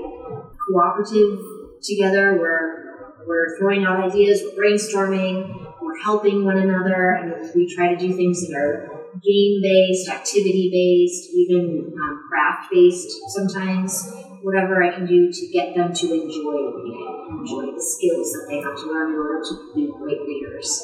cooperative 0.68 1.40
together. 1.82 2.38
We're 2.40 2.80
we're 3.26 3.58
throwing 3.60 3.86
out 3.86 4.04
ideas. 4.04 4.42
We're 4.44 4.64
brainstorming. 4.64 5.82
We're 5.82 6.00
helping 6.04 6.46
one 6.46 6.58
another, 6.58 7.12
and 7.12 7.52
we 7.56 7.74
try 7.74 7.94
to 7.94 7.98
do 7.98 8.16
things 8.16 8.48
that 8.48 8.56
are 8.56 8.90
game 9.24 9.62
based, 9.62 10.10
activity 10.10 10.70
based, 10.72 11.30
even 11.34 11.94
um, 12.00 12.24
craft 12.30 12.72
based 12.72 13.12
sometimes. 13.30 14.14
Whatever 14.42 14.82
I 14.82 14.94
can 14.96 15.06
do 15.06 15.30
to 15.30 15.48
get 15.52 15.76
them 15.76 15.94
to 15.94 16.06
enjoy 16.14 16.72
reading, 16.72 17.28
enjoy 17.30 17.76
the 17.76 17.84
skills 17.84 18.32
that 18.32 18.46
they 18.50 18.62
have 18.62 18.74
to 18.78 18.88
learn 18.88 19.12
in 19.12 19.20
order 19.20 19.44
to 19.44 19.72
be 19.76 19.92
great 20.00 20.22
readers. 20.22 20.82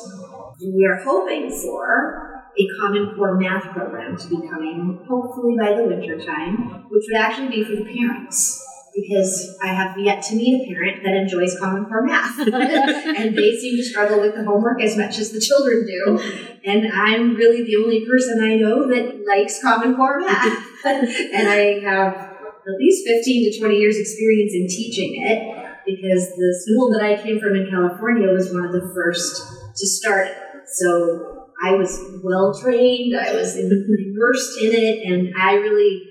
We 0.61 0.85
are 0.85 1.01
hoping 1.01 1.49
for 1.49 2.34
a 2.57 2.67
Common 2.79 3.15
Core 3.15 3.35
math 3.35 3.71
program 3.73 4.17
to 4.17 4.27
be 4.27 4.47
coming, 4.47 4.99
hopefully 5.07 5.55
by 5.59 5.73
the 5.73 5.83
winter 5.83 6.17
time, 6.19 6.85
which 6.89 7.03
would 7.09 7.19
actually 7.19 7.49
be 7.49 7.63
for 7.63 7.75
the 7.75 7.85
parents 7.85 8.63
because 8.95 9.57
I 9.61 9.67
have 9.67 9.99
yet 9.99 10.23
to 10.23 10.35
meet 10.35 10.63
a 10.63 10.73
parent 10.73 11.03
that 11.03 11.13
enjoys 11.13 11.59
Common 11.59 11.85
Core 11.85 12.03
math. 12.03 12.39
and 12.39 13.37
they 13.37 13.51
seem 13.51 13.75
to 13.75 13.83
struggle 13.83 14.21
with 14.21 14.35
the 14.35 14.43
homework 14.45 14.81
as 14.81 14.95
much 14.95 15.17
as 15.17 15.31
the 15.31 15.39
children 15.39 15.85
do. 15.85 16.19
And 16.63 16.87
I'm 16.93 17.35
really 17.35 17.63
the 17.63 17.75
only 17.75 18.05
person 18.05 18.41
I 18.41 18.55
know 18.55 18.87
that 18.87 19.25
likes 19.27 19.61
Common 19.61 19.95
Core 19.95 20.21
math. 20.21 20.65
and 20.85 21.49
I 21.49 21.81
have 21.83 22.13
at 22.15 22.79
least 22.79 23.05
15 23.05 23.51
to 23.51 23.59
20 23.59 23.75
years 23.75 23.97
experience 23.97 24.53
in 24.53 24.67
teaching 24.67 25.21
it 25.23 25.83
because 25.85 26.29
the 26.29 26.63
school 26.65 26.91
that 26.93 27.03
I 27.03 27.21
came 27.21 27.39
from 27.39 27.55
in 27.55 27.69
California 27.69 28.29
was 28.29 28.51
one 28.51 28.65
of 28.65 28.71
the 28.71 28.91
first 28.95 29.43
to 29.75 29.85
start 29.85 30.27
it. 30.27 30.37
So 30.67 31.34
I 31.63 31.71
was 31.75 32.19
well 32.23 32.53
trained, 32.53 33.15
I 33.15 33.33
was 33.33 33.55
immersed 33.55 34.59
in 34.61 34.71
it, 34.73 35.07
and 35.07 35.33
I 35.39 35.53
really 35.53 36.01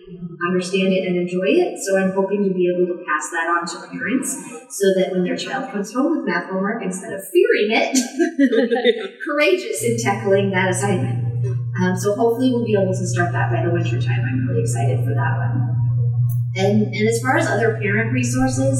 understand 0.49 0.93
it 0.93 1.07
and 1.07 1.17
enjoy 1.17 1.61
it. 1.61 1.79
So 1.81 1.97
I'm 1.99 2.13
hoping 2.13 2.45
to 2.45 2.53
be 2.53 2.69
able 2.69 2.87
to 2.87 3.05
pass 3.05 3.31
that 3.31 3.49
on 3.49 3.67
to 3.67 3.89
parents 3.89 4.35
so 4.71 4.87
that 4.97 5.13
when 5.13 5.25
their 5.25 5.37
child 5.37 5.71
comes 5.71 5.93
home 5.93 6.17
with 6.17 6.27
math 6.27 6.51
homework, 6.51 6.83
instead 6.83 7.13
of 7.13 7.21
fearing 7.29 7.71
it, 7.71 7.95
courageous 9.25 9.85
in 9.85 9.99
tackling 9.99 10.51
that 10.51 10.71
assignment. 10.71 11.25
Um, 11.81 11.97
so 11.97 12.15
hopefully 12.15 12.51
we'll 12.51 12.65
be 12.65 12.75
able 12.75 12.93
to 12.93 13.07
start 13.07 13.33
that 13.33 13.51
by 13.53 13.63
the 13.63 13.71
winter 13.71 14.01
time. 14.01 14.25
I'm 14.25 14.49
really 14.49 14.63
excited 14.63 15.05
for 15.05 15.15
that 15.15 15.35
one. 15.37 15.75
And, 16.57 16.95
and 16.95 17.09
as 17.09 17.21
far 17.21 17.37
as 17.37 17.47
other 17.47 17.79
parent 17.83 18.13
resources, 18.13 18.79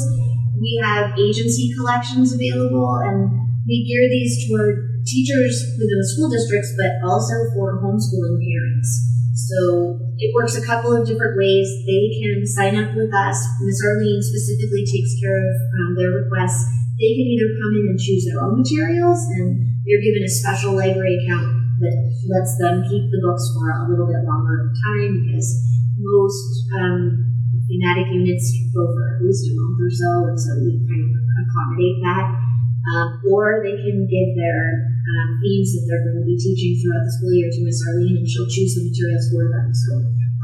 we 0.59 0.81
have 0.83 1.17
agency 1.19 1.73
collections 1.75 2.33
available 2.33 2.95
and 3.03 3.29
we 3.67 3.83
gear 3.85 4.09
these 4.09 4.47
toward 4.47 4.94
teachers 5.05 5.53
within 5.77 5.97
the 6.01 6.09
school 6.13 6.29
districts, 6.29 6.73
but 6.75 7.05
also 7.05 7.33
for 7.53 7.77
homeschooling 7.79 8.41
parents. 8.41 8.89
So 9.35 9.99
it 10.17 10.31
works 10.31 10.55
a 10.55 10.63
couple 10.63 10.95
of 10.95 11.03
different 11.03 11.35
ways. 11.35 11.67
They 11.83 12.07
can 12.23 12.47
sign 12.47 12.79
up 12.79 12.95
with 12.95 13.11
us. 13.11 13.35
Ms. 13.61 13.83
Arlene 13.83 14.23
specifically 14.23 14.87
takes 14.87 15.11
care 15.19 15.35
of 15.35 15.55
um, 15.75 15.89
their 15.99 16.11
requests. 16.23 16.63
They 16.95 17.11
can 17.11 17.27
either 17.27 17.51
come 17.59 17.73
in 17.75 17.85
and 17.91 17.99
choose 17.99 18.23
their 18.23 18.39
own 18.39 18.63
materials, 18.63 19.19
and 19.35 19.59
they're 19.83 19.99
given 19.99 20.23
a 20.23 20.31
special 20.31 20.79
library 20.79 21.19
account 21.19 21.51
that 21.83 21.95
lets 22.31 22.55
them 22.63 22.87
keep 22.87 23.11
the 23.11 23.19
books 23.19 23.43
for 23.51 23.67
a 23.75 23.91
little 23.91 24.07
bit 24.07 24.23
longer 24.23 24.71
time 24.71 25.27
because 25.27 25.51
most 25.99 26.71
um, 26.79 27.27
thematic 27.67 28.07
units 28.15 28.47
go 28.71 28.87
for 28.87 29.19
at 29.19 29.27
least 29.27 29.51
a 29.51 29.53
month 29.59 29.77
or 29.83 29.91
so, 29.91 30.11
and 30.31 30.39
so 30.39 30.49
we 30.63 30.79
kind 30.87 31.03
of 31.03 31.21
accommodate 31.43 31.99
that. 32.07 32.25
Um, 32.85 33.07
or 33.27 33.65
they 33.65 33.75
can 33.83 34.07
give 34.07 34.29
their 34.39 34.94
um, 35.05 35.29
themes 35.37 35.69
that 35.77 35.85
they're 35.85 36.05
going 36.09 36.21
to 36.21 36.27
be 36.27 36.37
teaching 36.37 36.73
throughout 36.81 37.05
the 37.05 37.13
school 37.13 37.33
year 37.33 37.49
to 37.49 37.61
Miss 37.61 37.77
Arlene, 37.85 38.17
and 38.21 38.27
she'll 38.27 38.49
choose 38.49 38.73
the 38.73 38.89
materials 38.89 39.25
for 39.29 39.45
them. 39.45 39.67
So 39.69 39.91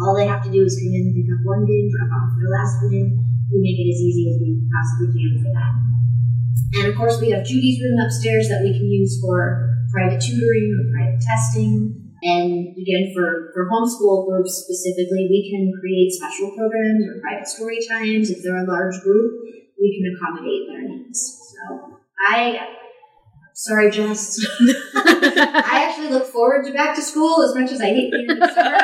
all 0.06 0.14
they 0.14 0.30
have 0.30 0.46
to 0.46 0.52
do 0.54 0.62
is 0.62 0.78
come 0.78 0.94
in, 0.94 1.18
pick 1.18 1.30
up 1.34 1.42
one 1.44 1.66
bin, 1.66 1.90
drop 1.90 2.14
off 2.14 2.38
their 2.38 2.52
last 2.54 2.82
bin. 2.86 3.18
We 3.50 3.58
make 3.60 3.80
it 3.82 3.90
as 3.90 4.00
easy 4.00 4.24
as 4.32 4.38
we 4.40 4.64
possibly 4.70 5.10
can 5.18 5.32
for 5.44 5.52
that. 5.52 5.74
And 6.72 6.86
of 6.88 6.96
course, 6.96 7.20
we 7.20 7.36
have 7.36 7.44
Judy's 7.44 7.84
room 7.84 8.00
upstairs 8.00 8.48
that 8.48 8.64
we 8.64 8.72
can 8.72 8.88
use 8.88 9.20
for 9.20 9.76
private 9.92 10.22
tutoring 10.22 10.72
or 10.72 10.94
private 10.96 11.20
testing. 11.20 11.98
And 12.24 12.78
again, 12.78 13.12
for, 13.18 13.52
for 13.54 13.68
homeschool 13.68 14.30
groups 14.30 14.64
specifically, 14.64 15.28
we 15.28 15.50
can 15.52 15.74
create 15.82 16.14
special 16.14 16.54
programs 16.56 17.04
or 17.10 17.20
private 17.20 17.48
story 17.48 17.80
times. 17.90 18.30
If 18.30 18.44
they're 18.44 18.64
a 18.64 18.70
large 18.70 18.96
group, 19.02 19.42
we 19.82 19.90
can 19.98 20.16
accommodate 20.16 20.70
their 20.70 20.88
needs. 20.88 21.20
So 21.52 21.98
I, 22.30 22.81
sorry, 23.62 23.92
Jess. 23.92 24.44
I 24.96 25.86
actually 25.88 26.10
look 26.10 26.26
forward 26.26 26.66
to 26.66 26.74
back 26.74 26.96
to 26.96 27.02
school 27.02 27.44
as 27.44 27.54
much 27.54 27.72
as 27.72 27.80
I 27.80 27.86
hate 27.88 28.12
being 28.12 28.30
in 28.30 28.40
the 28.40 28.48
summer. 28.54 28.78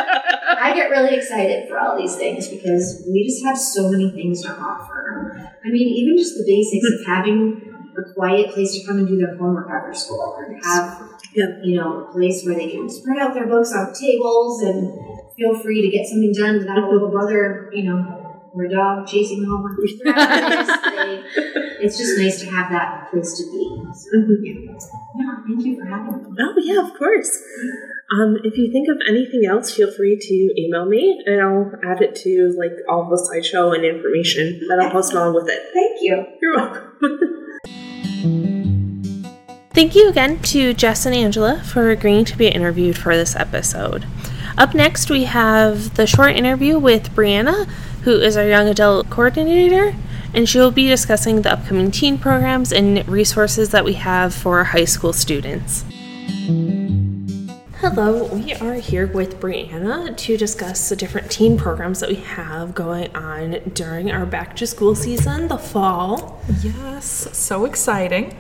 I 0.61 0.73
get 0.75 0.91
really 0.91 1.15
excited 1.15 1.67
for 1.67 1.79
all 1.79 1.97
these 1.97 2.15
things 2.15 2.47
because 2.47 3.03
we 3.11 3.25
just 3.25 3.43
have 3.43 3.57
so 3.57 3.89
many 3.89 4.11
things 4.11 4.43
to 4.43 4.51
offer. 4.51 5.51
I 5.65 5.69
mean, 5.69 5.87
even 5.87 6.15
just 6.17 6.35
the 6.37 6.45
basics 6.45 6.85
of 6.93 7.07
having 7.07 7.73
a 7.97 8.13
quiet 8.13 8.53
place 8.53 8.79
to 8.79 8.85
come 8.85 8.99
and 8.99 9.07
do 9.07 9.17
their 9.17 9.35
homework 9.35 9.67
after 9.71 9.93
school, 9.93 10.35
or 10.37 10.55
have, 10.63 11.01
Yep. 11.33 11.61
you 11.63 11.77
know, 11.77 12.05
a 12.05 12.11
place 12.11 12.45
where 12.45 12.55
they 12.55 12.69
can 12.69 12.87
spread 12.89 13.17
out 13.17 13.33
their 13.33 13.47
books 13.47 13.73
on 13.73 13.93
tables 13.93 14.61
and 14.61 14.93
feel 15.35 15.57
free 15.57 15.81
to 15.81 15.89
get 15.89 16.05
something 16.05 16.31
done 16.33 16.59
without 16.59 16.83
a 16.83 16.89
little 16.89 17.09
brother, 17.09 17.69
you 17.73 17.83
know, 17.83 18.16
or 18.53 18.63
a 18.65 18.69
dog 18.69 19.07
chasing 19.07 19.41
the 19.41 19.47
homework. 19.47 19.77
It's 19.83 19.93
just, 20.01 20.83
they- 20.95 21.23
it's 21.79 21.97
just 21.97 22.17
nice 22.19 22.39
to 22.41 22.47
have 22.49 22.71
that 22.71 23.09
place 23.11 23.37
to 23.37 23.43
be. 23.51 23.63
So, 23.93 24.17
yeah. 24.43 24.53
yeah, 25.15 25.35
thank 25.47 25.65
you 25.65 25.79
for 25.79 25.85
having 25.85 26.23
me. 26.23 26.37
Oh, 26.39 26.53
yeah, 26.57 26.81
of 26.87 26.93
course. 26.97 27.29
Um, 28.17 28.37
if 28.43 28.57
you 28.57 28.71
think 28.71 28.87
of 28.89 28.97
anything 29.07 29.45
else, 29.47 29.73
feel 29.73 29.91
free 29.91 30.17
to 30.19 30.61
email 30.61 30.85
me 30.85 31.21
and 31.25 31.41
I'll 31.41 31.71
add 31.83 32.01
it 32.01 32.15
to 32.23 32.55
like 32.57 32.71
all 32.89 33.09
the 33.09 33.17
slideshow 33.17 33.75
and 33.75 33.83
information 33.85 34.61
that 34.69 34.79
I'll 34.79 34.91
post 34.91 35.13
along 35.13 35.35
with 35.35 35.49
it. 35.49 35.61
Thank 35.73 35.97
you. 36.01 36.25
You're 36.41 36.55
welcome. 36.55 36.93
Thank 39.71 39.93
you 39.95 40.09
again 40.09 40.39
to 40.43 40.73
Jess 40.73 41.05
and 41.05 41.13
Angela 41.13 41.61
for 41.63 41.91
agreeing 41.91 42.25
to 42.25 42.37
be 42.37 42.47
interviewed 42.47 42.97
for 42.97 43.15
this 43.15 43.35
episode. 43.35 44.05
Up 44.57 44.73
next, 44.73 45.11
we 45.11 45.25
have 45.25 45.93
the 45.95 46.07
short 46.07 46.35
interview 46.35 46.79
with 46.79 47.11
Brianna, 47.13 47.69
who 48.03 48.19
is 48.19 48.37
our 48.37 48.47
young 48.47 48.67
adult 48.67 49.09
coordinator, 49.09 49.95
and 50.33 50.47
she 50.47 50.59
will 50.59 50.71
be 50.71 50.87
discussing 50.87 51.41
the 51.41 51.51
upcoming 51.51 51.91
teen 51.91 52.17
programs 52.17 52.71
and 52.71 53.07
resources 53.07 53.69
that 53.71 53.85
we 53.85 53.93
have 53.93 54.33
for 54.33 54.63
high 54.63 54.85
school 54.85 55.13
students. 55.13 55.83
Hello, 57.79 58.25
we 58.33 58.53
are 58.55 58.73
here 58.73 59.07
with 59.07 59.39
Brianna 59.39 60.17
to 60.17 60.35
discuss 60.35 60.89
the 60.89 60.95
different 60.95 61.31
teen 61.31 61.57
programs 61.57 61.99
that 61.99 62.09
we 62.09 62.15
have 62.15 62.73
going 62.73 63.15
on 63.15 63.61
during 63.73 64.11
our 64.11 64.25
back 64.25 64.55
to 64.57 64.67
school 64.67 64.95
season, 64.95 65.47
the 65.47 65.57
fall. 65.57 66.41
Yes, 66.61 67.29
so 67.37 67.65
exciting. 67.65 68.35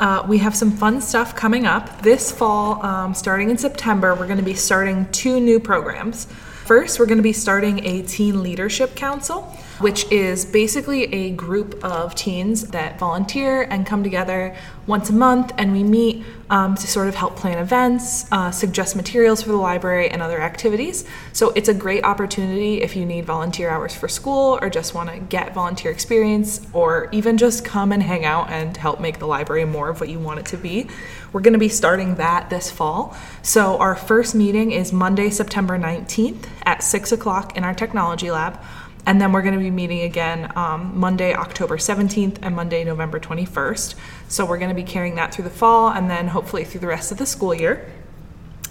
Uh, 0.00 0.24
we 0.28 0.38
have 0.38 0.56
some 0.56 0.72
fun 0.72 1.00
stuff 1.00 1.36
coming 1.36 1.64
up. 1.64 2.02
This 2.02 2.32
fall, 2.32 2.84
um, 2.84 3.14
starting 3.14 3.50
in 3.50 3.56
September, 3.56 4.14
we're 4.16 4.26
going 4.26 4.38
to 4.38 4.44
be 4.44 4.54
starting 4.54 5.10
two 5.12 5.38
new 5.38 5.60
programs. 5.60 6.26
First, 6.64 7.00
we're 7.00 7.06
going 7.06 7.18
to 7.18 7.22
be 7.22 7.32
starting 7.32 7.84
a 7.84 8.02
Teen 8.02 8.40
Leadership 8.40 8.94
Council, 8.94 9.42
which 9.80 10.10
is 10.12 10.44
basically 10.44 11.12
a 11.12 11.30
group 11.30 11.82
of 11.84 12.14
teens 12.14 12.68
that 12.68 13.00
volunteer 13.00 13.62
and 13.62 13.84
come 13.84 14.04
together 14.04 14.54
once 14.86 15.10
a 15.10 15.12
month, 15.12 15.52
and 15.58 15.72
we 15.72 15.82
meet 15.82 16.24
um, 16.50 16.76
to 16.76 16.86
sort 16.86 17.08
of 17.08 17.16
help 17.16 17.34
plan 17.34 17.58
events, 17.58 18.30
uh, 18.30 18.52
suggest 18.52 18.94
materials 18.94 19.42
for 19.42 19.48
the 19.48 19.56
library, 19.56 20.08
and 20.08 20.22
other 20.22 20.40
activities. 20.40 21.04
So 21.32 21.50
it's 21.56 21.68
a 21.68 21.74
great 21.74 22.04
opportunity 22.04 22.80
if 22.80 22.94
you 22.94 23.04
need 23.04 23.24
volunteer 23.24 23.68
hours 23.68 23.94
for 23.94 24.06
school 24.06 24.58
or 24.62 24.70
just 24.70 24.94
want 24.94 25.10
to 25.10 25.18
get 25.18 25.54
volunteer 25.54 25.90
experience 25.90 26.60
or 26.72 27.08
even 27.10 27.38
just 27.38 27.64
come 27.64 27.90
and 27.90 28.02
hang 28.02 28.24
out 28.24 28.50
and 28.50 28.76
help 28.76 29.00
make 29.00 29.18
the 29.18 29.26
library 29.26 29.64
more 29.64 29.88
of 29.88 29.98
what 29.98 30.08
you 30.08 30.20
want 30.20 30.38
it 30.38 30.46
to 30.46 30.56
be. 30.56 30.88
We're 31.32 31.40
going 31.40 31.54
to 31.54 31.58
be 31.58 31.68
starting 31.68 32.16
that 32.16 32.50
this 32.50 32.70
fall. 32.70 33.16
So 33.42 33.78
our 33.78 33.96
first 33.96 34.34
meeting 34.34 34.70
is 34.72 34.92
Monday, 34.92 35.30
September 35.30 35.78
19th 35.78 36.46
at 36.64 36.82
6 36.82 37.12
o'clock 37.12 37.56
in 37.56 37.64
our 37.64 37.74
technology 37.74 38.30
lab. 38.30 38.60
And 39.06 39.20
then 39.20 39.32
we're 39.32 39.42
going 39.42 39.54
to 39.54 39.60
be 39.60 39.70
meeting 39.70 40.02
again 40.02 40.52
um, 40.56 40.96
Monday, 40.96 41.34
October 41.34 41.76
17th 41.76 42.38
and 42.42 42.54
Monday, 42.54 42.84
November 42.84 43.18
21st. 43.18 43.94
So 44.28 44.44
we're 44.44 44.58
going 44.58 44.68
to 44.68 44.74
be 44.74 44.84
carrying 44.84 45.16
that 45.16 45.34
through 45.34 45.44
the 45.44 45.50
fall 45.50 45.90
and 45.90 46.08
then 46.08 46.28
hopefully 46.28 46.64
through 46.64 46.80
the 46.80 46.86
rest 46.86 47.10
of 47.10 47.18
the 47.18 47.26
school 47.26 47.54
year. 47.54 47.90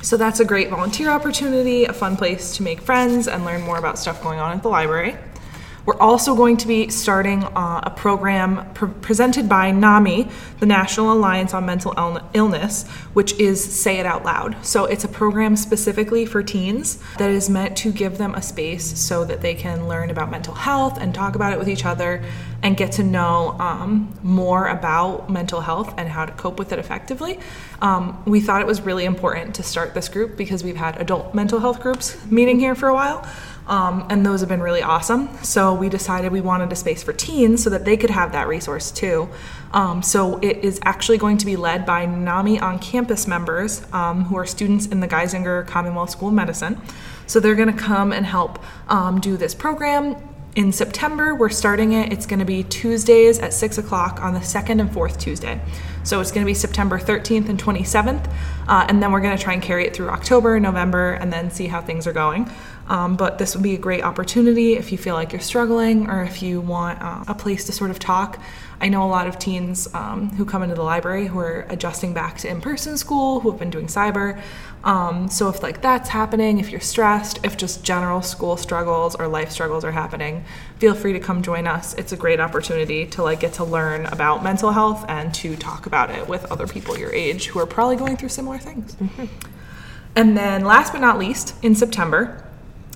So 0.01 0.18
that's 0.18 0.39
a 0.39 0.46
great 0.46 0.70
volunteer 0.70 1.10
opportunity, 1.10 1.86
a 1.86 1.94
fun 1.94 2.15
place 2.15 2.56
to 2.58 2.63
make 2.63 2.82
friends 2.82 3.27
and 3.27 3.44
learn 3.44 3.62
more 3.62 3.77
about 3.77 4.00
stuff 4.00 4.24
going 4.24 4.39
on 4.39 4.56
at 4.56 4.63
the 4.63 4.70
library. 4.70 5.18
We're 5.86 5.98
also 5.98 6.36
going 6.36 6.58
to 6.58 6.68
be 6.68 6.90
starting 6.90 7.44
uh, 7.44 7.82
a 7.84 7.90
program 7.90 8.72
pr- 8.74 8.86
presented 8.86 9.50
by 9.50 9.72
NAMI, 9.72 10.30
the 10.60 10.68
National 10.68 11.12
Alliance 11.12 11.56
on 11.56 11.66
Mental 11.66 11.94
Ill- 11.98 12.30
Illness, 12.34 12.88
which 13.14 13.34
is 13.40 13.64
Say 13.64 13.98
It 13.98 14.06
Out 14.06 14.24
Loud. 14.24 14.64
So 14.64 14.86
it's 14.86 15.04
a 15.04 15.08
program 15.08 15.56
specifically 15.56 16.26
for 16.26 16.44
teens 16.44 17.00
that 17.18 17.32
is 17.32 17.50
meant 17.50 17.76
to 17.78 17.92
give 17.92 18.20
them 18.20 18.36
a 18.36 18.44
space 18.44 19.00
so 19.00 19.26
that 19.26 19.42
they 19.42 19.56
can 19.56 19.88
learn 19.88 20.12
about 20.12 20.30
mental 20.30 20.54
health 20.54 21.00
and 21.00 21.16
talk 21.16 21.36
about 21.36 21.52
it 21.52 21.58
with 21.58 21.68
each 21.68 21.86
other 21.86 22.24
and 22.62 22.78
get 22.78 22.92
to 22.92 23.04
know 23.04 23.56
um, 23.60 24.16
more 24.22 24.68
about 24.68 25.32
mental 25.32 25.62
health 25.62 25.94
and 25.98 26.08
how 26.08 26.26
to 26.26 26.32
cope 26.34 26.60
with 26.60 26.72
it 26.72 26.78
effectively. 26.78 27.40
Um, 27.82 28.22
we 28.26 28.40
thought 28.40 28.62
it 28.62 28.68
was 28.68 28.82
really 28.82 29.06
important 29.06 29.56
to 29.56 29.64
start 29.64 29.96
this 29.96 30.10
group 30.10 30.38
because 30.38 30.64
we've 30.64 30.76
had 30.76 31.02
adult 31.02 31.34
mental 31.34 31.60
health 31.60 31.82
groups 31.82 32.24
meeting 32.28 32.60
here 32.60 32.76
for 32.76 32.88
a 32.88 32.94
while. 32.94 33.28
Um, 33.68 34.06
and 34.10 34.25
those 34.25 34.39
have 34.39 34.50
been 34.50 34.62
really 34.62 34.82
awesome. 34.82 35.30
So 35.44 35.74
we 35.74 35.88
decided 35.88 36.32
we 36.32 36.41
wanted 36.41 36.72
a 36.72 36.75
space 36.75 37.03
for 37.03 37.13
teens 37.13 37.63
so 37.63 37.70
that 37.70 37.86
they 37.86 37.96
could 37.96 38.10
have 38.10 38.32
that 38.32 38.48
resource 38.48 38.91
too. 38.91 39.30
Um, 39.74 40.01
so 40.03 40.38
it 40.39 40.58
is 40.58 40.80
actually 40.84 41.18
going 41.18 41.38
to 41.38 41.46
be 41.46 41.56
led 41.56 41.86
by 41.86 42.06
NAMI 42.06 42.60
on 42.60 42.80
campus 42.80 43.27
members 43.27 43.86
um, 43.94 44.25
who 44.25 44.38
are 44.38 44.46
students 44.46 44.88
in 44.88 45.00
the 45.00 45.08
Geisinger 45.08 45.65
Commonwealth 45.68 46.10
School 46.10 46.30
of 46.30 46.34
Medicine. 46.34 46.82
So 47.27 47.39
they're 47.39 47.56
going 47.56 47.74
to 47.74 47.80
come 47.80 48.12
and 48.12 48.25
help 48.25 48.60
um, 48.89 49.22
do 49.22 49.38
this 49.38 49.56
program. 49.56 50.18
In 50.53 50.74
September, 50.74 51.34
we're 51.34 51.48
starting 51.48 51.94
it. 51.94 52.12
It's 52.12 52.25
going 52.25 52.39
to 52.39 52.46
be 52.46 52.63
Tuesdays 52.63 53.39
at 53.39 53.53
6 53.53 53.77
o'clock 53.77 54.22
on 54.22 54.34
the 54.34 54.41
second 54.41 54.82
and 54.82 54.91
fourth 54.91 55.18
Tuesday. 55.18 55.62
So 56.03 56.20
it's 56.20 56.30
going 56.30 56.46
to 56.46 56.50
be 56.50 56.53
September 56.53 57.00
13th 57.00 57.48
and 57.48 57.62
27th. 57.62 58.30
Uh, 58.68 58.86
and 58.89 59.01
then 59.01 59.13
we're 59.13 59.22
going 59.22 59.38
to 59.38 59.41
try 59.41 59.53
and 59.53 59.62
carry 59.62 59.86
it 59.86 59.96
through 59.96 60.10
October, 60.10 60.60
November, 60.60 61.13
and 61.13 61.32
then 61.32 61.51
see 61.51 61.68
how 61.68 61.80
things 61.80 62.06
are 62.06 62.12
going. 62.12 62.51
Um, 62.91 63.15
but 63.15 63.38
this 63.38 63.55
would 63.55 63.63
be 63.63 63.74
a 63.74 63.77
great 63.77 64.03
opportunity 64.03 64.74
if 64.74 64.91
you 64.91 64.98
feel 64.98 65.15
like 65.15 65.31
you're 65.31 65.39
struggling 65.39 66.10
or 66.10 66.24
if 66.24 66.41
you 66.41 66.60
want 66.60 67.01
uh, 67.01 67.24
a 67.25 67.33
place 67.33 67.63
to 67.67 67.71
sort 67.71 67.89
of 67.89 68.00
talk. 68.00 68.38
I 68.81 68.89
know 68.89 69.05
a 69.05 69.07
lot 69.07 69.27
of 69.27 69.39
teens 69.39 69.88
um, 69.93 70.29
who 70.31 70.43
come 70.43 70.62
into 70.62 70.75
the 70.75 70.83
library 70.83 71.27
who 71.27 71.39
are 71.39 71.65
adjusting 71.69 72.13
back 72.13 72.39
to 72.39 72.50
in-person 72.50 72.98
school, 72.98 73.39
who 73.39 73.50
have 73.50 73.57
been 73.57 73.69
doing 73.69 73.88
cyber. 73.88 74.41
Um, 74.83 75.29
so 75.29 75.48
if 75.48 75.63
like 75.63 75.81
that's 75.81 76.10
happening, 76.10 76.60
if 76.60 76.69
you're 76.69 76.81
stressed, 76.81 77.39
if 77.45 77.55
just 77.55 77.81
general 77.81 78.21
school 78.21 78.57
struggles 78.57 79.15
or 79.15 79.25
life 79.29 79.51
struggles 79.51 79.86
are 79.86 79.93
happening, 79.93 80.43
feel 80.77 80.93
free 80.93 81.13
to 81.13 81.19
come 81.21 81.41
join 81.41 81.67
us. 81.67 81.93
It's 81.93 82.12
a 82.12 82.17
great 82.17 82.41
opportunity 82.41 83.05
to 83.07 83.24
like 83.24 83.39
get 83.39 83.53
to 83.53 83.63
learn 83.63 84.05
about 84.07 84.43
mental 84.43 84.74
health 84.74 85.05
and 85.07 85.33
to 85.36 85.55
talk 85.55 85.86
about 85.86 86.10
it 86.12 86.27
with 86.27 86.43
other 86.51 86.67
people 86.67 86.98
your 86.98 87.13
age 87.13 87.45
who 87.45 87.60
are 87.60 87.65
probably 87.65 87.95
going 87.95 88.17
through 88.17 88.29
similar 88.29 88.57
things. 88.57 88.95
Mm-hmm. 88.95 89.27
And 90.17 90.36
then 90.36 90.65
last 90.65 90.91
but 90.91 91.00
not 91.00 91.17
least, 91.17 91.55
in 91.63 91.74
September, 91.74 92.50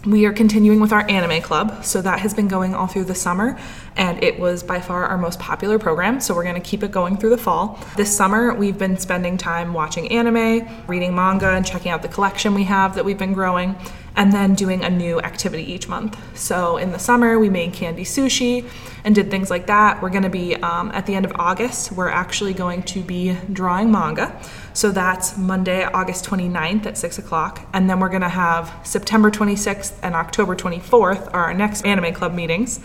we 0.06 0.26
are 0.26 0.34
continuing 0.34 0.80
with 0.80 0.94
our 0.94 1.10
anime 1.10 1.42
club. 1.42 1.84
So 1.84 2.02
that 2.02 2.20
has 2.20 2.34
been 2.34 2.48
going 2.48 2.76
all 2.76 2.88
through 2.88 3.06
the 3.06 3.16
summer 3.16 3.58
and 3.98 4.22
it 4.24 4.40
was 4.40 4.64
by 4.64 4.80
far 4.80 5.06
our 5.06 5.18
most 5.18 5.40
popular 5.40 5.80
program. 5.80 6.20
So 6.20 6.36
we're 6.36 6.44
going 6.44 6.62
to 6.62 6.70
keep 6.70 6.84
it 6.84 6.92
going 6.92 7.18
through 7.18 7.30
the 7.30 7.38
fall. 7.38 7.80
This 7.96 8.16
summer, 8.16 8.54
we've 8.54 8.78
been 8.78 8.98
spending 8.98 9.38
time 9.38 9.74
watching 9.74 10.12
anime, 10.12 10.68
reading 10.88 11.16
manga, 11.16 11.50
and 11.50 11.66
checking 11.66 11.92
out 11.92 12.02
the 12.02 12.08
collection 12.08 12.54
we 12.54 12.64
have 12.66 12.96
that 12.96 13.06
we've 13.06 13.18
been 13.18 13.34
growing, 13.34 13.76
and 14.18 14.32
then 14.32 14.56
doing 14.56 14.84
a 14.84 14.90
new 14.90 15.20
activity 15.22 15.64
each 15.72 15.88
month. 15.88 16.18
So 16.38 16.78
in 16.78 16.92
the 16.92 17.00
summer, 17.00 17.38
we 17.38 17.50
made 17.50 17.74
candy 17.74 18.04
sushi 18.04 18.68
and 19.04 19.14
did 19.14 19.30
things 19.30 19.50
like 19.50 19.68
that. 19.68 20.02
We're 20.02 20.10
going 20.10 20.24
to 20.24 20.30
be 20.30 20.56
um, 20.56 20.92
at 20.92 21.06
the 21.06 21.16
end 21.16 21.26
of 21.26 21.34
August, 21.36 21.92
we're 21.92 22.10
actually 22.10 22.54
going 22.54 22.84
to 22.84 23.02
be 23.02 23.38
drawing 23.52 23.92
manga. 23.92 24.40
So 24.74 24.92
that's 24.92 25.38
Monday, 25.38 25.84
August 25.86 26.26
29th 26.26 26.86
at 26.86 26.98
6 26.98 27.18
o'clock. 27.20 27.68
And 27.74 27.90
then 27.90 28.00
we're 28.00 28.10
going 28.10 28.22
to 28.22 28.30
have 28.30 28.74
September 28.84 29.32
26th 29.32 29.94
and 30.02 30.16
October 30.16 30.56
24th 30.56 31.34
are 31.34 31.46
our 31.46 31.54
next 31.54 31.86
anime 31.86 32.14
club 32.14 32.34
meetings. 32.34 32.80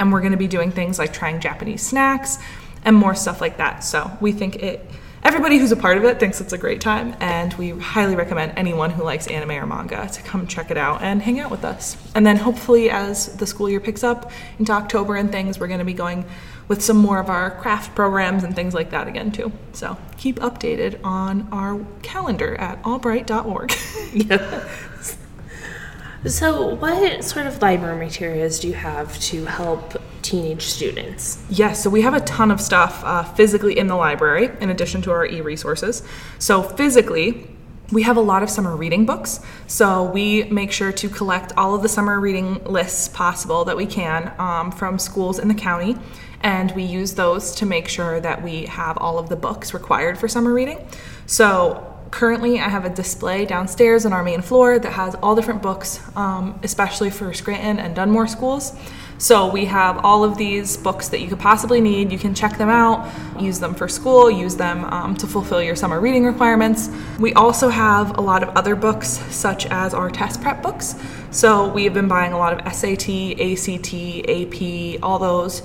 And 0.00 0.12
we're 0.12 0.20
going 0.20 0.32
to 0.32 0.38
be 0.38 0.48
doing 0.48 0.72
things 0.72 0.98
like 0.98 1.12
trying 1.12 1.38
Japanese 1.38 1.82
snacks 1.82 2.38
and 2.84 2.96
more 2.96 3.14
stuff 3.14 3.40
like 3.40 3.58
that. 3.58 3.84
So 3.84 4.10
we 4.20 4.32
think 4.32 4.56
it. 4.56 4.84
Everybody 5.22 5.58
who's 5.58 5.70
a 5.70 5.76
part 5.76 5.98
of 5.98 6.04
it 6.04 6.18
thinks 6.18 6.40
it's 6.40 6.54
a 6.54 6.58
great 6.58 6.80
time, 6.80 7.14
and 7.20 7.52
we 7.54 7.78
highly 7.78 8.16
recommend 8.16 8.54
anyone 8.56 8.90
who 8.90 9.02
likes 9.02 9.26
anime 9.26 9.50
or 9.50 9.66
manga 9.66 10.08
to 10.08 10.22
come 10.22 10.46
check 10.46 10.70
it 10.70 10.78
out 10.78 11.02
and 11.02 11.20
hang 11.20 11.38
out 11.38 11.50
with 11.50 11.62
us. 11.62 11.98
And 12.14 12.24
then, 12.24 12.38
hopefully, 12.38 12.88
as 12.88 13.36
the 13.36 13.46
school 13.46 13.68
year 13.68 13.80
picks 13.80 14.02
up 14.02 14.32
into 14.58 14.72
October 14.72 15.16
and 15.16 15.30
things, 15.30 15.60
we're 15.60 15.68
going 15.68 15.80
to 15.80 15.84
be 15.84 15.92
going 15.92 16.24
with 16.70 16.80
some 16.80 16.96
more 16.96 17.18
of 17.18 17.28
our 17.28 17.50
craft 17.50 17.96
programs 17.96 18.44
and 18.44 18.54
things 18.54 18.72
like 18.74 18.90
that 18.92 19.08
again 19.08 19.32
too. 19.32 19.52
So 19.72 19.98
keep 20.16 20.36
updated 20.38 21.00
on 21.04 21.48
our 21.50 21.84
calendar 22.02 22.54
at 22.54 22.78
albright.org. 22.84 23.74
yeah. 24.14 24.68
So, 26.26 26.74
what 26.74 27.24
sort 27.24 27.46
of 27.46 27.62
library 27.62 27.96
materials 27.96 28.60
do 28.60 28.68
you 28.68 28.74
have 28.74 29.18
to 29.20 29.46
help 29.46 29.98
teenage 30.20 30.66
students? 30.66 31.42
Yes, 31.48 31.82
so 31.82 31.88
we 31.88 32.02
have 32.02 32.12
a 32.12 32.20
ton 32.20 32.50
of 32.50 32.60
stuff 32.60 33.02
uh, 33.04 33.22
physically 33.22 33.78
in 33.78 33.86
the 33.86 33.96
library 33.96 34.50
in 34.60 34.68
addition 34.68 35.00
to 35.02 35.12
our 35.12 35.24
e 35.24 35.40
resources. 35.40 36.02
So, 36.38 36.62
physically, 36.62 37.48
we 37.90 38.02
have 38.02 38.18
a 38.18 38.20
lot 38.20 38.42
of 38.42 38.50
summer 38.50 38.76
reading 38.76 39.06
books, 39.06 39.40
so 39.66 40.04
we 40.04 40.44
make 40.44 40.72
sure 40.72 40.92
to 40.92 41.08
collect 41.08 41.54
all 41.56 41.74
of 41.74 41.80
the 41.80 41.88
summer 41.88 42.20
reading 42.20 42.62
lists 42.64 43.08
possible 43.08 43.64
that 43.64 43.76
we 43.78 43.86
can 43.86 44.30
um, 44.38 44.70
from 44.72 44.98
schools 44.98 45.38
in 45.38 45.48
the 45.48 45.54
county, 45.54 45.96
and 46.42 46.70
we 46.72 46.82
use 46.82 47.14
those 47.14 47.54
to 47.54 47.64
make 47.64 47.88
sure 47.88 48.20
that 48.20 48.42
we 48.42 48.66
have 48.66 48.98
all 48.98 49.18
of 49.18 49.30
the 49.30 49.36
books 49.36 49.72
required 49.72 50.18
for 50.18 50.28
summer 50.28 50.52
reading. 50.52 50.86
So 51.24 51.98
currently 52.10 52.60
I 52.60 52.68
have 52.68 52.84
a 52.84 52.90
display 52.90 53.44
downstairs 53.46 54.04
on 54.04 54.12
our 54.12 54.22
main 54.22 54.42
floor 54.42 54.78
that 54.78 54.92
has 54.92 55.14
all 55.16 55.34
different 55.34 55.62
books, 55.62 56.00
um, 56.16 56.58
especially 56.62 57.10
for 57.10 57.32
Scranton 57.32 57.78
and 57.78 57.94
Dunmore 57.94 58.26
schools. 58.26 58.76
So 59.18 59.50
we 59.50 59.66
have 59.66 59.98
all 59.98 60.24
of 60.24 60.38
these 60.38 60.78
books 60.78 61.08
that 61.08 61.20
you 61.20 61.28
could 61.28 61.38
possibly 61.38 61.82
need. 61.82 62.10
You 62.10 62.18
can 62.18 62.34
check 62.34 62.56
them 62.56 62.70
out, 62.70 63.06
use 63.38 63.60
them 63.60 63.74
for 63.74 63.86
school, 63.86 64.30
use 64.30 64.56
them 64.56 64.84
um, 64.86 65.14
to 65.16 65.26
fulfill 65.26 65.62
your 65.62 65.76
summer 65.76 66.00
reading 66.00 66.24
requirements. 66.24 66.88
We 67.18 67.34
also 67.34 67.68
have 67.68 68.16
a 68.16 68.20
lot 68.22 68.42
of 68.42 68.48
other 68.56 68.74
books, 68.74 69.08
such 69.28 69.66
as 69.66 69.92
our 69.92 70.08
test 70.08 70.40
prep 70.40 70.62
books. 70.62 70.94
So 71.30 71.68
we 71.68 71.84
have 71.84 71.92
been 71.92 72.08
buying 72.08 72.32
a 72.32 72.38
lot 72.38 72.54
of 72.54 72.74
SAT, 72.74 73.38
ACT, 73.38 73.94
AP, 74.26 75.02
all 75.02 75.18
those 75.18 75.62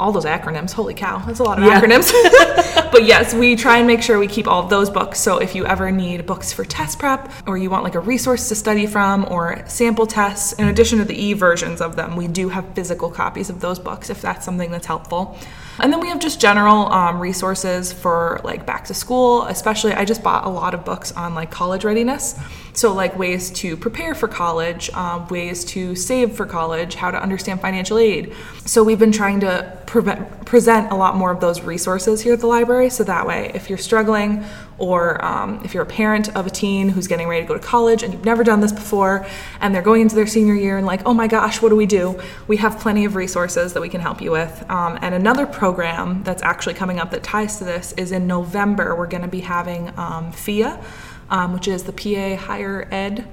all 0.00 0.12
those 0.12 0.24
acronyms. 0.24 0.72
Holy 0.72 0.94
cow, 0.94 1.18
that's 1.18 1.38
a 1.38 1.42
lot 1.42 1.58
of 1.58 1.64
yeah. 1.64 1.80
acronyms. 1.80 2.10
but 2.92 3.04
yes, 3.04 3.34
we 3.34 3.54
try 3.54 3.78
and 3.78 3.86
make 3.86 4.02
sure 4.02 4.18
we 4.18 4.26
keep 4.26 4.48
all 4.48 4.64
of 4.64 4.70
those 4.70 4.90
books. 4.90 5.20
So 5.20 5.38
if 5.38 5.54
you 5.54 5.66
ever 5.66 5.90
need 5.90 6.26
books 6.26 6.52
for 6.52 6.64
test 6.64 6.98
prep 6.98 7.30
or 7.46 7.58
you 7.58 7.70
want 7.70 7.84
like 7.84 7.94
a 7.94 8.00
resource 8.00 8.48
to 8.48 8.54
study 8.54 8.86
from 8.86 9.26
or 9.30 9.62
sample 9.68 10.06
tests, 10.06 10.52
in 10.54 10.68
addition 10.68 10.98
to 10.98 11.04
the 11.04 11.14
e 11.14 11.34
versions 11.34 11.80
of 11.80 11.96
them, 11.96 12.16
we 12.16 12.26
do 12.26 12.48
have 12.48 12.64
physical 12.74 13.10
copies 13.10 13.50
of 13.50 13.60
those 13.60 13.78
books 13.78 14.10
if 14.10 14.22
that's 14.22 14.44
something 14.44 14.70
that's 14.70 14.86
helpful. 14.86 15.38
And 15.80 15.92
then 15.92 16.00
we 16.00 16.08
have 16.08 16.18
just 16.18 16.40
general 16.40 16.92
um, 16.92 17.20
resources 17.20 17.92
for 17.92 18.40
like 18.44 18.66
back 18.66 18.84
to 18.86 18.94
school, 18.94 19.42
especially 19.44 19.92
I 19.92 20.04
just 20.04 20.22
bought 20.22 20.44
a 20.44 20.48
lot 20.48 20.74
of 20.74 20.84
books 20.84 21.12
on 21.12 21.34
like 21.34 21.50
college 21.50 21.84
readiness. 21.84 22.38
So, 22.72 22.94
like 22.94 23.18
ways 23.18 23.50
to 23.50 23.76
prepare 23.76 24.14
for 24.14 24.28
college, 24.28 24.90
um, 24.90 25.26
ways 25.28 25.64
to 25.66 25.96
save 25.96 26.36
for 26.36 26.46
college, 26.46 26.94
how 26.94 27.10
to 27.10 27.20
understand 27.20 27.60
financial 27.60 27.98
aid. 27.98 28.32
So, 28.64 28.84
we've 28.84 28.98
been 28.98 29.12
trying 29.12 29.40
to 29.40 29.76
present 29.86 30.92
a 30.92 30.94
lot 30.94 31.16
more 31.16 31.32
of 31.32 31.40
those 31.40 31.62
resources 31.62 32.20
here 32.20 32.34
at 32.34 32.40
the 32.40 32.46
library. 32.46 32.88
So, 32.88 33.02
that 33.04 33.26
way, 33.26 33.50
if 33.54 33.68
you're 33.68 33.78
struggling 33.78 34.44
or 34.80 35.24
um, 35.24 35.60
if 35.64 35.74
you're 35.74 35.82
a 35.82 35.86
parent 35.86 36.34
of 36.34 36.46
a 36.46 36.50
teen 36.50 36.88
who's 36.88 37.06
getting 37.06 37.28
ready 37.28 37.42
to 37.42 37.48
go 37.48 37.54
to 37.54 37.60
college 37.60 38.02
and 38.02 38.12
you've 38.12 38.24
never 38.24 38.42
done 38.42 38.60
this 38.60 38.72
before 38.72 39.26
and 39.60 39.74
they're 39.74 39.82
going 39.82 40.02
into 40.02 40.16
their 40.16 40.26
senior 40.26 40.54
year 40.54 40.78
and 40.78 40.86
like, 40.86 41.02
oh 41.06 41.14
my 41.14 41.28
gosh, 41.28 41.62
what 41.62 41.68
do 41.68 41.76
we 41.76 41.86
do? 41.86 42.20
We 42.48 42.56
have 42.56 42.80
plenty 42.80 43.04
of 43.04 43.14
resources 43.14 43.74
that 43.74 43.80
we 43.80 43.88
can 43.88 44.00
help 44.00 44.20
you 44.20 44.30
with. 44.30 44.68
Um, 44.68 44.98
and 45.02 45.14
another 45.14 45.46
program 45.46 46.22
that's 46.24 46.42
actually 46.42 46.74
coming 46.74 46.98
up 46.98 47.10
that 47.12 47.22
ties 47.22 47.58
to 47.58 47.64
this 47.64 47.92
is 47.92 48.10
in 48.10 48.26
November, 48.26 48.96
we're 48.96 49.06
going 49.06 49.22
to 49.22 49.28
be 49.28 49.40
having 49.40 49.88
um, 49.98 50.32
PHEAA 50.32 50.82
um, 51.30 51.52
which 51.52 51.68
is 51.68 51.84
the 51.84 51.92
PA 51.92 52.36
Higher 52.36 52.86
Ed 52.90 53.26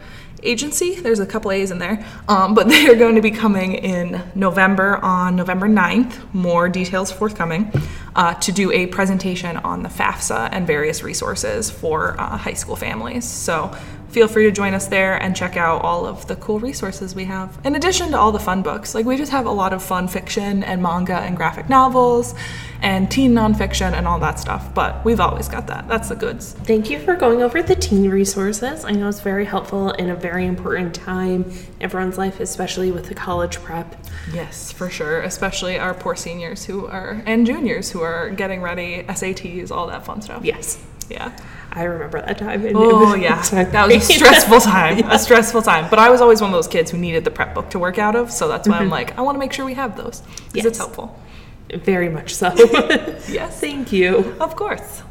Agency. 0.44 0.96
There's 0.96 1.20
a 1.20 1.26
couple 1.26 1.52
A's 1.52 1.72
in 1.72 1.80
there, 1.80 2.06
um, 2.28 2.54
but 2.54 2.68
they 2.70 2.88
are 2.88 2.96
going 2.96 3.16
to 3.16 3.22
be 3.22 3.32
coming 3.32 3.74
in 3.74 4.22
November 4.36 4.98
on 4.98 5.36
November 5.36 5.68
9th. 5.68 6.34
More 6.34 6.70
details 6.70 7.12
forthcoming 7.12 7.72
uh, 8.16 8.34
to 8.36 8.52
do 8.52 8.72
a 8.72 8.88
presentation 8.88 9.58
on 9.58 9.84
the 9.84 9.90
FAFSA 9.90 10.50
and 10.52 10.66
various 10.66 11.04
resources 11.04 11.70
for 11.70 12.20
uh, 12.20 12.38
high 12.38 12.54
school 12.54 12.76
families. 12.76 13.26
So 13.26 13.76
feel 14.10 14.28
free 14.28 14.46
to 14.46 14.52
join 14.52 14.74
us 14.74 14.88
there 14.88 15.22
and 15.22 15.36
check 15.36 15.58
out 15.58 15.82
all 15.84 16.06
of 16.06 16.28
the 16.28 16.36
cool 16.38 16.60
resources 16.60 17.14
we 17.14 17.26
have. 17.26 17.58
In 17.66 17.76
addition 17.76 18.12
to 18.12 18.18
all 18.18 18.32
the 18.32 18.40
fun 18.40 18.62
books, 18.62 18.96
like 18.96 19.06
we 19.06 19.18
just 19.18 19.32
have 19.32 19.46
a 19.46 19.52
lot 19.52 19.74
of 19.74 19.84
fun 19.84 20.08
fiction 20.08 20.64
and 20.64 20.82
manga 20.82 21.18
and 21.18 21.36
graphic 21.36 21.70
novels 21.70 22.34
and 22.82 23.10
teen 23.10 23.34
nonfiction 23.34 23.94
and 23.94 24.08
all 24.08 24.20
that 24.20 24.40
stuff. 24.40 24.74
But 24.74 25.04
we've 25.04 25.20
always 25.20 25.48
got 25.48 25.68
that. 25.68 25.88
That's 25.88 26.10
the 26.10 26.16
goods. 26.16 26.54
Thank 26.54 26.90
you 26.90 27.00
for 27.00 27.16
going 27.16 27.42
over 27.42 27.62
the 27.62 27.76
teen 27.76 28.10
resources. 28.10 28.86
I 28.86 28.92
know 28.92 29.10
it's 29.10 29.20
very 29.20 29.46
helpful 29.46 29.92
in 29.92 30.10
a 30.10 30.16
very 30.16 30.46
important 30.46 30.96
time 30.96 31.44
in 31.44 31.54
everyone's 31.82 32.18
life, 32.18 32.40
especially 32.40 32.92
with 32.92 33.08
the 33.08 33.16
college 33.16 33.58
prep. 33.58 33.96
Yes, 34.32 34.72
for 34.72 34.90
sure. 34.90 35.22
Especially 35.22 35.78
our 35.78 35.94
poor 35.94 36.16
seniors 36.16 36.66
who 36.66 36.88
are 36.88 37.22
and 37.26 37.46
juniors 37.46 37.92
who 37.92 38.02
are 38.02 38.30
getting 38.30 38.62
ready, 38.62 39.04
SATs, 39.04 39.72
all 39.72 39.88
that 39.88 40.06
fun 40.06 40.22
stuff. 40.22 40.44
Yes. 40.46 40.84
Yeah. 41.10 41.36
I 41.78 41.84
remember 41.84 42.20
that 42.20 42.40
time. 42.40 42.66
and 42.66 42.76
Oh 42.76 43.12
was 43.12 43.20
yeah, 43.22 43.64
that 43.66 43.88
was 43.88 44.10
a 44.10 44.14
stressful 44.14 44.60
time. 44.72 45.00
A 45.12 45.20
stressful 45.20 45.62
time. 45.62 45.88
But 45.92 46.00
I 46.00 46.10
was 46.10 46.22
always 46.22 46.42
one 46.42 46.50
of 46.50 46.56
those 46.56 46.68
kids 46.68 46.90
who 46.90 46.98
needed 46.98 47.24
the 47.24 47.30
prep 47.30 47.54
book 47.54 47.70
to 47.70 47.80
work 47.80 48.00
out 48.00 48.16
of, 48.16 48.32
so 48.32 48.48
that's 48.48 48.68
why 48.68 48.78
I'm 48.78 48.84
mm-hmm. 48.84 48.92
like, 48.92 49.18
I 49.18 49.22
want 49.22 49.36
to 49.36 49.40
make 49.40 49.54
sure 49.54 49.64
we 49.64 49.76
have 49.76 49.96
those 49.96 50.24
because 50.52 50.66
it's 50.66 50.78
helpful. 50.80 51.20
Very 51.70 52.10
much 52.10 52.34
so. 52.34 52.54
Yes, 53.30 53.60
Thank 53.60 53.92
you. 53.92 54.36
of 54.40 54.56
course. 54.56 55.04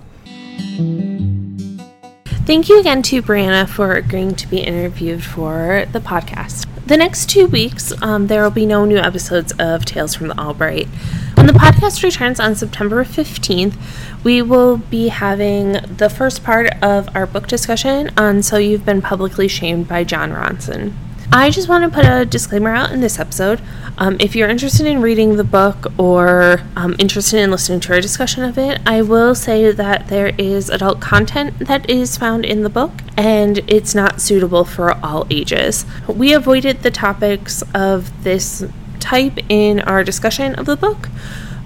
Thank 2.46 2.68
you 2.68 2.80
again 2.80 3.02
to 3.02 3.22
Brianna 3.22 3.68
for 3.68 3.92
agreeing 3.94 4.34
to 4.36 4.48
be 4.48 4.58
interviewed 4.58 5.22
for 5.22 5.86
the 5.92 6.00
podcast. 6.00 6.66
The 6.86 6.96
next 6.96 7.28
two 7.28 7.48
weeks, 7.48 7.92
um, 8.00 8.28
there 8.28 8.44
will 8.44 8.52
be 8.52 8.64
no 8.64 8.84
new 8.84 8.98
episodes 8.98 9.52
of 9.58 9.84
Tales 9.84 10.14
from 10.14 10.28
the 10.28 10.40
Albright. 10.40 10.86
When 11.34 11.48
the 11.48 11.52
podcast 11.52 12.04
returns 12.04 12.38
on 12.38 12.54
September 12.54 13.04
15th, 13.04 13.74
we 14.22 14.40
will 14.40 14.76
be 14.76 15.08
having 15.08 15.72
the 15.72 16.08
first 16.08 16.44
part 16.44 16.70
of 16.84 17.08
our 17.16 17.26
book 17.26 17.48
discussion 17.48 18.12
on 18.16 18.40
So 18.44 18.58
You've 18.58 18.84
Been 18.84 19.02
Publicly 19.02 19.48
Shamed 19.48 19.88
by 19.88 20.04
Jon 20.04 20.30
Ronson. 20.30 20.92
I 21.32 21.50
just 21.50 21.68
want 21.68 21.84
to 21.84 21.90
put 21.90 22.06
a 22.06 22.24
disclaimer 22.24 22.70
out 22.70 22.92
in 22.92 23.00
this 23.00 23.18
episode. 23.18 23.60
Um, 23.98 24.16
if 24.20 24.36
you're 24.36 24.48
interested 24.48 24.86
in 24.86 25.02
reading 25.02 25.36
the 25.36 25.44
book 25.44 25.86
or 25.98 26.60
um, 26.76 26.94
interested 26.98 27.40
in 27.40 27.50
listening 27.50 27.80
to 27.80 27.94
our 27.94 28.00
discussion 28.00 28.44
of 28.44 28.56
it, 28.58 28.80
I 28.86 29.02
will 29.02 29.34
say 29.34 29.72
that 29.72 30.06
there 30.08 30.28
is 30.38 30.70
adult 30.70 31.00
content 31.00 31.58
that 31.58 31.90
is 31.90 32.16
found 32.16 32.44
in 32.44 32.62
the 32.62 32.68
book 32.68 32.92
and 33.16 33.58
it's 33.66 33.94
not 33.94 34.20
suitable 34.20 34.64
for 34.64 34.92
all 35.04 35.26
ages. 35.28 35.84
We 36.06 36.32
avoided 36.32 36.82
the 36.82 36.90
topics 36.90 37.62
of 37.74 38.22
this 38.22 38.64
type 39.00 39.38
in 39.48 39.80
our 39.80 40.04
discussion 40.04 40.54
of 40.54 40.66
the 40.66 40.76
book, 40.76 41.08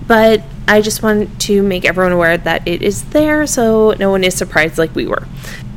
but 0.06 0.42
I 0.66 0.80
just 0.80 1.02
want 1.02 1.40
to 1.42 1.62
make 1.62 1.84
everyone 1.84 2.12
aware 2.12 2.38
that 2.38 2.66
it 2.66 2.80
is 2.80 3.04
there 3.10 3.46
so 3.46 3.92
no 3.98 4.10
one 4.10 4.24
is 4.24 4.34
surprised 4.34 4.78
like 4.78 4.94
we 4.94 5.06
were. 5.06 5.26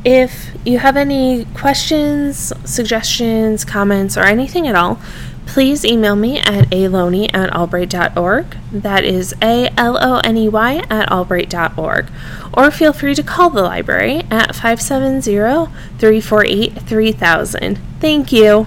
If 0.04 0.53
you 0.64 0.78
have 0.78 0.96
any 0.96 1.44
questions, 1.54 2.52
suggestions, 2.64 3.64
comments, 3.64 4.16
or 4.16 4.22
anything 4.22 4.66
at 4.66 4.74
all, 4.74 5.00
please 5.46 5.84
email 5.84 6.16
me 6.16 6.38
at 6.38 6.70
aloney 6.70 7.32
at 7.34 7.52
albright.org. 7.54 8.56
That 8.72 9.04
is 9.04 9.34
A 9.42 9.68
L 9.76 9.98
O 10.00 10.18
N 10.24 10.36
E 10.36 10.48
Y 10.48 10.76
at 10.90 11.10
albright.org. 11.10 12.10
Or 12.52 12.70
feel 12.70 12.92
free 12.92 13.14
to 13.14 13.22
call 13.22 13.50
the 13.50 13.62
library 13.62 14.22
at 14.30 14.54
570 14.54 15.70
348 15.98 16.82
3000. 16.82 17.78
Thank 18.00 18.32
you. 18.32 18.66